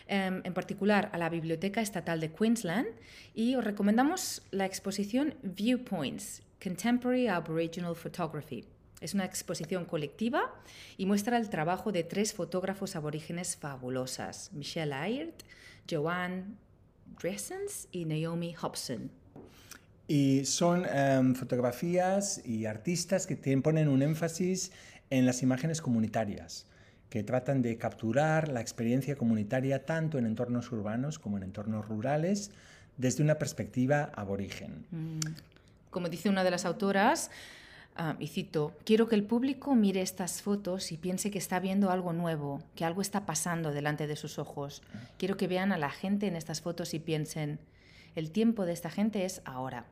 em, 0.07 0.41
en 0.43 0.53
particular 0.53 1.09
a 1.13 1.17
la 1.17 1.29
Biblioteca 1.29 1.81
Estatal 1.81 2.19
de 2.19 2.31
Queensland, 2.31 2.87
y 3.35 3.55
os 3.55 3.63
recomendamos 3.63 4.41
la 4.51 4.65
exposición 4.65 5.35
Viewpoints, 5.43 6.41
Contemporary 6.61 7.27
Aboriginal 7.27 7.95
Photography. 7.95 8.65
Es 8.99 9.13
una 9.13 9.25
exposición 9.25 9.85
colectiva 9.85 10.55
y 10.97 11.05
muestra 11.05 11.37
el 11.37 11.49
trabajo 11.49 11.91
de 11.91 12.03
tres 12.03 12.33
fotógrafos 12.33 12.95
aborígenes 12.95 13.55
fabulosas, 13.55 14.51
Michelle 14.53 14.93
Ayert, 14.93 15.43
Joanne 15.89 16.45
Dressens 17.21 17.87
y 17.91 18.05
Naomi 18.05 18.55
Hobson. 18.55 19.11
Y 20.07 20.45
son 20.45 20.85
em, 20.85 21.35
fotografías 21.35 22.41
y 22.45 22.65
artistas 22.65 23.27
que 23.27 23.35
te 23.35 23.55
ponen 23.57 23.87
un 23.87 24.01
énfasis 24.01 24.71
en 25.09 25.25
las 25.25 25.43
imágenes 25.43 25.81
comunitarias, 25.81 26.65
que 27.09 27.23
tratan 27.23 27.61
de 27.61 27.77
capturar 27.77 28.47
la 28.47 28.61
experiencia 28.61 29.15
comunitaria 29.15 29.85
tanto 29.85 30.17
en 30.17 30.25
entornos 30.25 30.71
urbanos 30.71 31.19
como 31.19 31.37
en 31.37 31.43
entornos 31.43 31.87
rurales 31.87 32.51
desde 32.97 33.21
una 33.21 33.37
perspectiva 33.37 34.11
aborigen. 34.15 34.85
Como 35.89 36.09
dice 36.09 36.29
una 36.29 36.43
de 36.43 36.51
las 36.51 36.65
autoras, 36.65 37.31
ah, 37.95 38.15
y 38.19 38.27
cito, 38.27 38.73
quiero 38.85 39.07
que 39.07 39.15
el 39.15 39.23
público 39.23 39.75
mire 39.75 40.01
estas 40.01 40.41
fotos 40.41 40.91
y 40.91 40.97
piense 40.97 41.31
que 41.31 41.37
está 41.37 41.59
viendo 41.59 41.91
algo 41.91 42.13
nuevo, 42.13 42.61
que 42.75 42.85
algo 42.85 43.01
está 43.01 43.25
pasando 43.25 43.71
delante 43.71 44.07
de 44.07 44.15
sus 44.15 44.39
ojos. 44.39 44.81
Quiero 45.17 45.37
que 45.37 45.47
vean 45.47 45.71
a 45.71 45.77
la 45.77 45.89
gente 45.89 46.27
en 46.27 46.35
estas 46.35 46.61
fotos 46.61 46.93
y 46.93 46.99
piensen, 46.99 47.59
el 48.15 48.31
tiempo 48.31 48.65
de 48.65 48.73
esta 48.73 48.89
gente 48.89 49.25
es 49.25 49.41
ahora. 49.45 49.85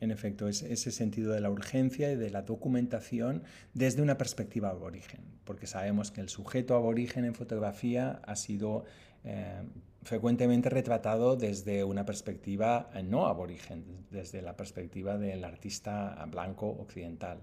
En 0.00 0.10
efecto, 0.10 0.48
es 0.48 0.62
ese 0.62 0.90
sentido 0.90 1.32
de 1.32 1.40
la 1.40 1.50
urgencia 1.50 2.12
y 2.12 2.16
de 2.16 2.30
la 2.30 2.42
documentación 2.42 3.42
desde 3.72 4.02
una 4.02 4.18
perspectiva 4.18 4.68
aborigen, 4.68 5.20
porque 5.44 5.66
sabemos 5.66 6.10
que 6.10 6.20
el 6.20 6.28
sujeto 6.28 6.74
aborigen 6.74 7.24
en 7.24 7.34
fotografía 7.34 8.20
ha 8.24 8.36
sido 8.36 8.84
eh, 9.24 9.62
frecuentemente 10.06 10.70
retratado 10.70 11.36
desde 11.36 11.82
una 11.84 12.06
perspectiva 12.06 12.88
eh, 12.94 13.02
no 13.02 13.26
aborigen, 13.26 13.84
desde 14.10 14.40
la 14.40 14.56
perspectiva 14.56 15.18
del 15.18 15.44
artista 15.44 16.24
blanco 16.30 16.68
occidental. 16.68 17.38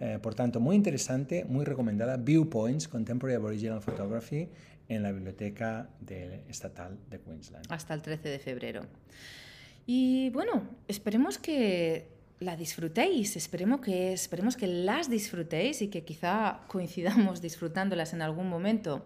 Eh, 0.00 0.18
por 0.22 0.34
tanto, 0.34 0.60
muy 0.60 0.76
interesante, 0.76 1.44
muy 1.44 1.64
recomendada, 1.64 2.16
Viewpoints, 2.16 2.88
Contemporary 2.88 3.36
Aboriginal 3.36 3.80
Photography, 3.82 4.48
en 4.88 5.02
la 5.02 5.12
Biblioteca 5.12 5.88
de- 6.00 6.42
Estatal 6.48 6.98
de 7.10 7.20
Queensland. 7.20 7.66
hasta 7.68 7.94
el 7.94 8.02
13 8.02 8.28
de 8.28 8.38
febrero. 8.38 8.82
Y 9.86 10.30
bueno, 10.30 10.62
esperemos 10.88 11.38
que 11.38 12.08
la 12.40 12.56
disfrutéis, 12.56 13.36
esperemos 13.36 13.80
que, 13.80 14.12
esperemos 14.12 14.56
que 14.56 14.66
las 14.66 15.08
disfrutéis 15.10 15.82
y 15.82 15.88
que 15.88 16.04
quizá 16.04 16.60
coincidamos 16.68 17.40
disfrutándolas 17.40 18.12
en 18.12 18.22
algún 18.22 18.48
momento. 18.48 19.04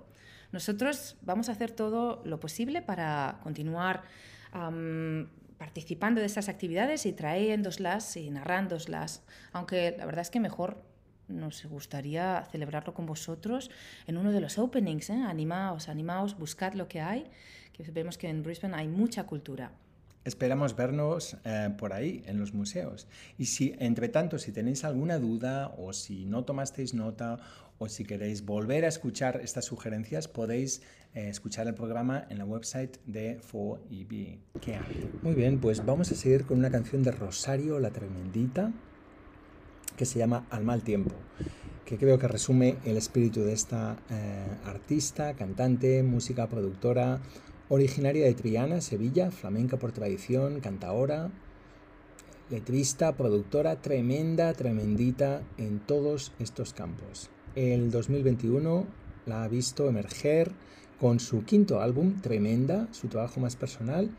Nosotros 0.57 1.18
vamos 1.20 1.50
a 1.50 1.52
hacer 1.52 1.70
todo 1.70 2.22
lo 2.24 2.40
posible 2.40 2.80
para 2.80 3.40
continuar 3.42 4.04
am, 4.52 5.28
participando 5.59 6.22
de 6.22 6.26
estas 6.26 6.48
actividades 6.48 7.04
y 7.04 7.12
trayéndoslas 7.12 8.16
y 8.16 8.30
narrándoslas, 8.30 9.22
aunque 9.52 9.94
la 9.98 10.07
verdad 10.07 10.22
es 10.22 10.30
que 10.30 10.40
mejor 10.40 10.82
nos 11.28 11.62
gustaría 11.66 12.42
celebrarlo 12.50 12.94
con 12.94 13.04
vosotros 13.04 13.70
en 14.07 14.16
uno 14.16 14.32
de 14.32 14.40
los 14.40 14.57
openings. 14.57 15.11
¿eh? 15.11 15.22
Animaos, 15.28 15.90
animaos, 15.90 16.38
buscad 16.38 16.72
lo 16.72 16.88
que 16.88 17.02
hay, 17.02 17.26
que 17.74 17.82
vemos 17.90 18.16
que 18.16 18.30
en 18.30 18.42
Brisbane 18.42 18.76
hay 18.76 18.88
mucha 18.88 19.24
cultura. 19.24 19.72
Esperamos 20.24 20.74
vernos 20.74 21.36
eh, 21.44 21.68
por 21.78 21.92
ahí, 21.92 22.24
en 22.26 22.40
los 22.40 22.52
museos. 22.52 23.07
Y 23.38 23.44
si, 23.44 23.76
entre 23.78 24.09
tanto, 24.09 24.38
si 24.38 24.50
tenéis 24.50 24.82
alguna 24.84 25.18
duda 25.18 25.72
o 25.78 25.92
si 25.92 26.24
no 26.24 26.44
tomasteis 26.44 26.94
nota 26.94 27.38
o 27.78 27.88
si 27.88 28.04
queréis 28.04 28.44
volver 28.44 28.84
a 28.84 28.88
escuchar 28.88 29.40
estas 29.42 29.64
sugerencias, 29.64 30.28
podéis 30.28 30.82
eh, 31.14 31.28
escuchar 31.28 31.66
el 31.66 31.74
programa 31.74 32.26
en 32.30 32.38
la 32.38 32.44
website 32.44 32.98
de 33.06 33.40
4EB. 33.40 34.38
¿Qué 34.60 34.74
hay? 34.76 35.10
Muy 35.22 35.34
bien, 35.34 35.60
pues 35.60 35.84
vamos 35.84 36.10
a 36.12 36.14
seguir 36.14 36.44
con 36.44 36.58
una 36.58 36.70
canción 36.70 37.02
de 37.02 37.12
Rosario 37.12 37.78
la 37.78 37.90
Tremendita 37.90 38.72
que 39.96 40.04
se 40.04 40.18
llama 40.18 40.46
Al 40.50 40.64
mal 40.64 40.82
tiempo, 40.82 41.14
que 41.84 41.96
creo 41.96 42.18
que 42.18 42.28
resume 42.28 42.76
el 42.84 42.96
espíritu 42.96 43.40
de 43.40 43.54
esta 43.54 43.96
eh, 44.10 44.46
artista, 44.64 45.34
cantante, 45.34 46.02
música, 46.02 46.48
productora, 46.48 47.20
originaria 47.68 48.26
de 48.26 48.34
Triana, 48.34 48.80
Sevilla, 48.80 49.30
flamenca 49.30 49.78
por 49.78 49.92
tradición, 49.92 50.60
cantaora, 50.60 51.30
letrista, 52.50 53.16
productora, 53.16 53.80
tremenda, 53.80 54.52
tremendita 54.52 55.42
en 55.56 55.80
todos 55.80 56.32
estos 56.38 56.74
campos. 56.74 57.30
El 57.57 57.90
2021 57.90 58.86
la 59.24 59.44
ha 59.44 59.48
visto 59.48 59.88
emerger 59.88 60.52
con 61.00 61.18
su 61.20 61.42
quinto 61.46 61.80
álbum, 61.80 62.20
Tremenda, 62.20 62.86
su 62.92 63.09
trabajo 63.09 63.40
más 63.40 63.57
personal, 63.57 64.11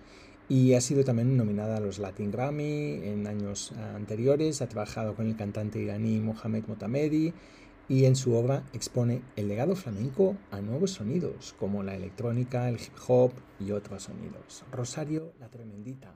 y 0.49 0.73
ha 0.73 0.81
sido 0.81 1.03
también 1.03 1.37
nominada 1.37 1.77
a 1.77 1.79
los 1.79 1.99
Latin 1.99 2.31
Grammy 2.31 2.99
en 3.03 3.27
años 3.27 3.73
anteriores. 3.93 4.63
Ha 4.63 4.69
trabajado 4.69 5.13
con 5.13 5.27
el 5.27 5.35
cantante 5.35 5.79
iraní 5.79 6.19
Mohamed 6.19 6.63
Motamedi 6.65 7.31
y 7.87 8.05
en 8.05 8.15
su 8.15 8.33
obra 8.33 8.63
expone 8.73 9.21
el 9.35 9.47
legado 9.47 9.75
flamenco 9.75 10.35
a 10.49 10.59
nuevos 10.59 10.89
sonidos 10.89 11.53
como 11.59 11.83
la 11.83 11.95
electrónica, 11.95 12.67
el 12.67 12.77
hip 12.77 12.97
hop 13.07 13.33
y 13.59 13.69
otros 13.69 14.01
sonidos. 14.01 14.63
Rosario 14.71 15.33
la 15.39 15.47
Tremendita, 15.49 16.15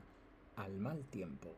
al 0.56 0.76
mal 0.76 1.04
tiempo. 1.04 1.54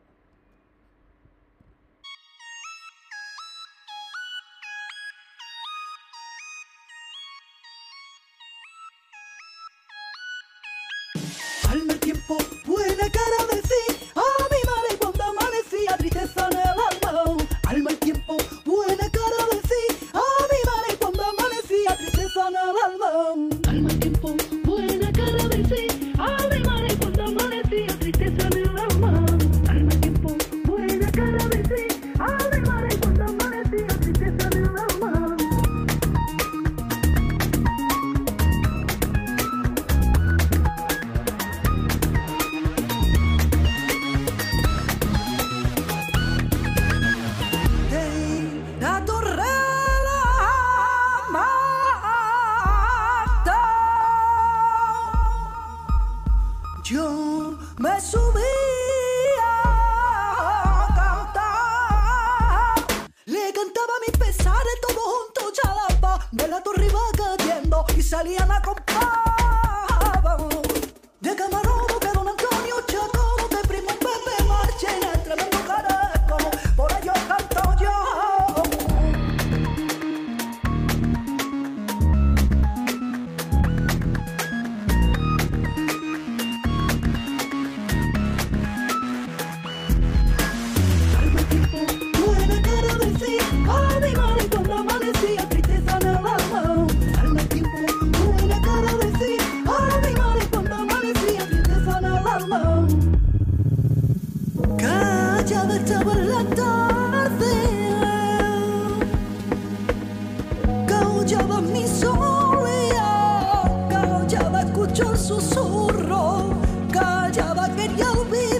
Callaba 111.25 111.59
mi 111.59 111.87
soledad, 111.87 113.71
callaba 113.89 114.61
escucho 114.61 115.11
el 115.11 115.17
susurro, 115.17 116.49
callaba 116.91 117.67
quería 117.69 118.11
olvidar, 118.11 118.54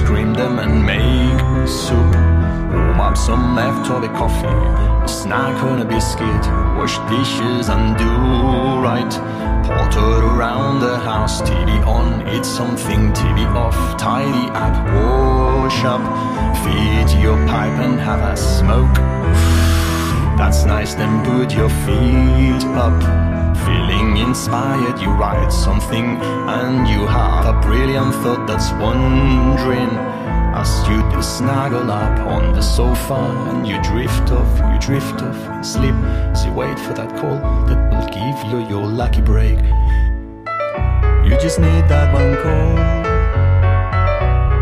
carrots, 0.00 0.08
cream 0.08 0.34
them 0.34 0.58
and 0.58 0.84
make 0.84 1.68
soup. 1.68 2.14
Warm 2.72 3.00
up 3.00 3.16
some 3.16 3.54
leftover 3.54 4.08
coffee, 4.08 4.46
a 4.46 5.08
snack 5.08 5.62
on 5.62 5.80
a 5.80 5.84
biscuit. 5.84 6.46
Wash 6.76 6.98
dishes 7.10 7.68
and 7.68 7.96
do 7.96 8.10
right. 8.82 9.10
Potter 9.64 10.26
around 10.26 10.80
the 10.80 10.98
house, 10.98 11.42
TV 11.42 11.86
on, 11.86 12.26
eat 12.28 12.44
something, 12.44 13.12
TV 13.12 13.46
off, 13.54 13.76
tidy 13.98 14.48
up, 14.50 14.74
wash 14.94 15.84
up, 15.84 16.02
feed 16.64 17.22
your 17.22 17.36
pipe 17.46 17.78
and 17.78 18.00
have 18.00 18.20
a 18.20 18.36
smoke. 18.36 18.94
That's 20.36 20.64
nice, 20.64 20.94
then 20.94 21.24
put 21.24 21.54
your 21.54 21.68
feet 21.68 22.64
up. 22.76 23.29
Feeling 23.64 24.16
inspired, 24.16 25.00
you 25.00 25.10
write 25.10 25.52
something 25.52 26.16
and 26.48 26.88
you 26.88 27.06
have 27.06 27.46
a 27.46 27.60
brilliant 27.60 28.14
thought 28.16 28.46
that's 28.46 28.70
wandering. 28.72 29.90
As 30.52 30.86
you 30.88 31.00
do 31.10 31.22
snuggle 31.22 31.90
up 31.90 32.18
on 32.20 32.52
the 32.54 32.60
sofa 32.60 33.14
and 33.50 33.66
you 33.66 33.80
drift 33.82 34.30
off, 34.32 34.58
you 34.72 34.78
drift 34.80 35.22
off 35.22 35.36
and 35.48 35.64
sleep. 35.64 35.94
So 36.34 36.46
you 36.46 36.52
wait 36.54 36.78
for 36.78 36.92
that 36.94 37.10
call 37.20 37.38
that 37.66 37.90
will 37.90 38.06
give 38.08 38.52
you 38.52 38.68
your 38.68 38.86
lucky 38.86 39.20
break. 39.20 39.58
You 41.24 41.38
just 41.38 41.58
need 41.60 41.86
that 41.88 42.12
one 42.12 42.34
call 42.42 42.76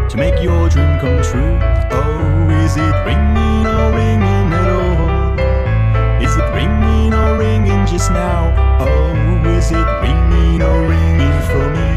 to 0.09 0.17
make 0.17 0.43
your 0.43 0.69
dream 0.69 0.99
come 0.99 1.23
true. 1.23 1.59
Oh, 1.91 2.51
is 2.65 2.77
it 2.77 2.95
ringing 3.07 3.67
or 3.67 3.91
ringing 3.93 4.53
at 4.53 4.69
all? 4.69 6.23
Is 6.23 6.37
it 6.37 6.53
ringing 6.53 7.15
or 7.15 7.39
ringing 7.39 7.87
just 7.87 8.11
now? 8.11 8.68
Oh, 8.81 9.57
is 9.57 9.71
it 9.71 9.89
ringing 10.03 10.63
or 10.63 10.79
ringing 10.89 11.41
for 11.51 11.67
me? 11.77 11.91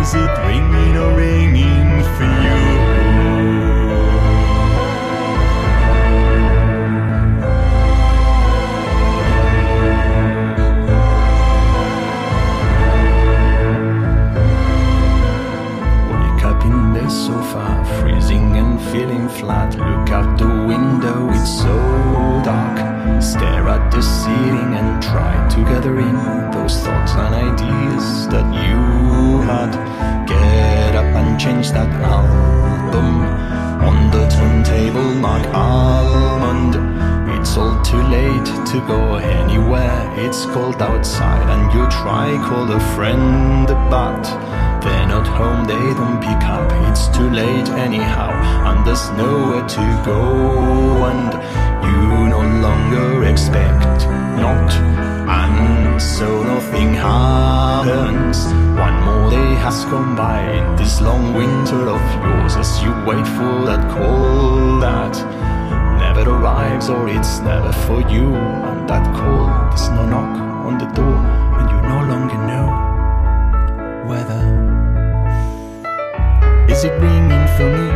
Is 0.00 0.14
it 0.14 0.34
ringing 0.46 0.96
or 0.96 1.16
ringing 1.16 2.02
for 2.16 2.24
you? 2.24 2.58
Up 16.42 16.64
in 16.64 16.94
the 16.94 17.08
sofa, 17.08 17.84
freezing 18.00 18.56
and 18.56 18.80
feeling 18.90 19.28
flat. 19.28 19.76
Look 19.76 20.10
out 20.10 20.38
the 20.38 20.46
window, 20.46 21.28
it's 21.30 21.60
so 21.60 21.76
dark. 22.42 22.89
Stare 23.20 23.68
at 23.68 23.90
the 23.92 24.00
ceiling 24.00 24.74
and 24.74 25.02
try 25.02 25.36
to 25.50 25.60
gather 25.64 25.98
in 26.00 26.16
those 26.52 26.80
thoughts 26.80 27.12
and 27.12 27.34
ideas 27.34 28.26
that 28.28 28.46
you 28.52 29.42
had. 29.42 29.70
Get 30.26 30.96
up 30.96 31.04
and 31.14 31.38
change 31.38 31.70
that 31.72 31.90
album 32.00 33.20
on 33.86 34.10
the 34.10 34.26
turntable, 34.28 35.14
Mark 35.20 35.46
Almond. 35.54 36.74
It's 37.38 37.56
all 37.58 37.80
too 37.82 38.02
late 38.02 38.46
to 38.72 38.80
go 38.88 39.16
anywhere. 39.16 40.00
It's 40.16 40.46
cold 40.46 40.80
outside, 40.80 41.46
and 41.50 41.72
you 41.74 41.86
try 41.90 42.36
call 42.48 42.72
a 42.72 42.80
friend, 42.96 43.66
but 43.90 44.22
they're 44.82 45.06
not 45.06 45.26
home. 45.26 45.66
They 45.66 45.94
don't 45.94 46.20
pick 46.20 46.42
up. 46.48 46.72
It's 46.90 47.08
too 47.08 47.28
late 47.28 47.68
anyhow, 47.68 48.30
and 48.66 48.84
there's 48.86 49.10
nowhere 49.10 49.68
to 49.68 50.02
go, 50.06 51.04
and 51.04 51.69
longer 52.42 53.24
expect 53.24 54.06
not, 54.40 54.72
and 55.28 56.00
so 56.00 56.42
nothing 56.42 56.94
happens. 56.94 58.46
One 58.78 58.96
more 59.04 59.30
day 59.30 59.54
has 59.64 59.84
gone 59.84 60.16
by 60.16 60.40
in 60.50 60.76
this 60.76 61.00
long 61.00 61.34
winter 61.34 61.88
of 61.88 62.02
yours 62.24 62.56
as 62.56 62.82
you 62.82 62.92
wait 63.04 63.26
for 63.36 63.64
that 63.68 63.82
call 63.90 64.80
that 64.80 65.14
never 65.98 66.30
arrives 66.30 66.88
or 66.88 67.08
it's 67.08 67.40
never 67.40 67.72
for 67.86 68.00
you. 68.10 68.34
And 68.34 68.88
that 68.88 69.04
call, 69.14 69.46
there's 69.68 69.88
no 69.90 70.06
knock 70.06 70.38
on 70.66 70.78
the 70.78 70.86
door, 70.94 71.18
and 71.58 71.70
you 71.70 71.80
no 71.82 71.98
longer 72.12 72.38
know 72.50 72.68
whether 74.08 74.42
is 76.68 76.84
it 76.84 76.92
ringing 77.00 77.46
for 77.56 77.68
me 77.76 77.88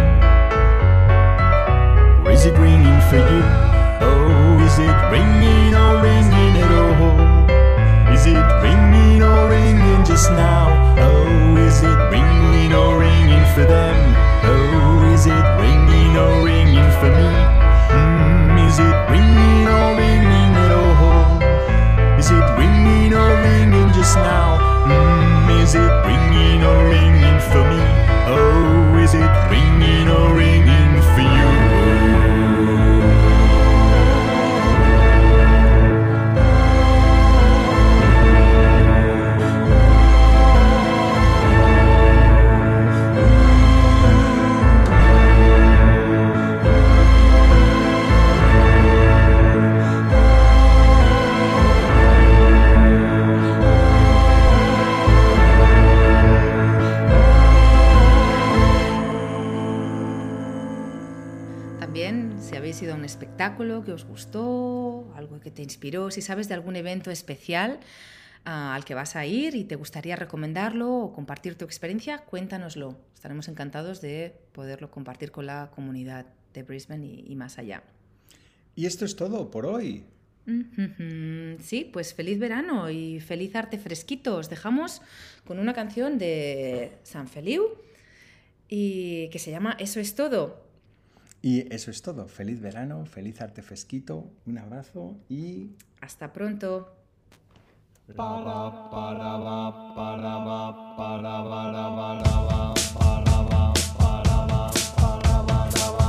or 2.24 2.30
is 2.30 2.44
it 2.44 2.56
ringing 2.58 3.00
for 3.08 3.16
you? 3.16 3.63
Oh, 4.00 4.58
is 4.66 4.78
it 4.78 4.98
ringing 5.10 5.74
or 5.74 6.02
ringing 6.02 6.56
at 6.62 6.70
all? 6.70 8.12
Is 8.12 8.26
it 8.26 8.44
ringing 8.62 9.22
or 9.22 9.48
ringing 9.48 10.04
just 10.04 10.30
now? 10.30 10.94
Oh, 10.98 11.56
is 11.56 11.82
it 11.82 11.98
ringing 12.10 12.72
or 12.72 12.98
ringing 12.98 13.44
for 13.54 13.64
them? 13.64 13.96
Oh, 14.44 15.12
is 15.12 15.26
it 15.26 15.46
ringing 15.60 16.16
or 16.16 16.44
ringing 16.44 16.90
for 17.00 17.10
me? 17.18 17.30
Mm, 17.92 18.66
is 18.66 18.78
it 18.78 18.96
ringing 19.12 19.66
or 19.68 19.88
ringing 19.96 20.52
at 20.64 20.72
all? 20.72 21.42
Is 22.18 22.30
it 22.30 22.46
ringing 22.58 23.12
or 23.14 23.30
ringing 23.42 23.92
just 23.92 24.16
now? 24.16 24.58
Mm, 24.86 25.62
is 25.62 25.74
it 25.74 25.92
ringing 26.08 26.62
or 26.64 26.88
ringing 26.88 27.38
for 27.50 27.62
me? 27.70 27.82
Oh, 28.26 28.98
is 28.98 29.14
it 29.14 29.32
ringing 29.50 30.08
or 30.08 30.34
ringing 30.34 30.53
espectáculo 63.34 63.82
que 63.82 63.90
os 63.90 64.04
gustó, 64.04 65.12
algo 65.16 65.40
que 65.40 65.50
te 65.50 65.60
inspiró, 65.60 66.12
si 66.12 66.22
sabes 66.22 66.46
de 66.46 66.54
algún 66.54 66.76
evento 66.76 67.10
especial 67.10 67.80
ah, 68.44 68.76
al 68.76 68.84
que 68.84 68.94
vas 68.94 69.16
a 69.16 69.26
ir 69.26 69.56
y 69.56 69.64
te 69.64 69.74
gustaría 69.74 70.14
recomendarlo 70.14 70.94
o 70.94 71.12
compartir 71.12 71.56
tu 71.56 71.64
experiencia, 71.64 72.18
cuéntanoslo. 72.18 72.96
Estaremos 73.12 73.48
encantados 73.48 74.00
de 74.00 74.36
poderlo 74.52 74.92
compartir 74.92 75.32
con 75.32 75.46
la 75.46 75.72
comunidad 75.74 76.26
de 76.52 76.62
Brisbane 76.62 77.04
y, 77.06 77.24
y 77.26 77.34
más 77.34 77.58
allá. 77.58 77.82
Y 78.76 78.86
esto 78.86 79.04
es 79.04 79.16
todo 79.16 79.50
por 79.50 79.66
hoy. 79.66 80.04
Sí, 81.60 81.90
pues 81.92 82.14
feliz 82.14 82.38
verano 82.38 82.88
y 82.88 83.18
feliz 83.18 83.56
arte 83.56 83.78
fresquito. 83.78 84.36
Os 84.36 84.48
dejamos 84.48 85.02
con 85.44 85.58
una 85.58 85.72
canción 85.72 86.18
de 86.18 86.92
San 87.02 87.26
Feliu 87.26 87.66
y 88.68 89.28
que 89.30 89.40
se 89.40 89.50
llama 89.50 89.76
Eso 89.80 89.98
es 89.98 90.14
todo. 90.14 90.62
Y 91.44 91.70
eso 91.74 91.90
es 91.90 92.00
todo. 92.00 92.26
Feliz 92.26 92.58
verano, 92.58 93.04
feliz 93.04 93.42
arte 93.42 93.60
fresquito, 93.60 94.32
un 94.46 94.56
abrazo 94.56 95.18
y 95.28 95.72
Hasta 96.00 96.32
pronto. 96.32 96.96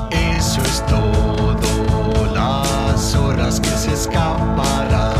Eso 0.10 0.62
es 0.62 0.86
todo, 0.86 2.34
las 2.34 3.16
horas 3.16 3.60
que 3.60 3.68
se 3.68 3.92
escaparán. 3.92 5.15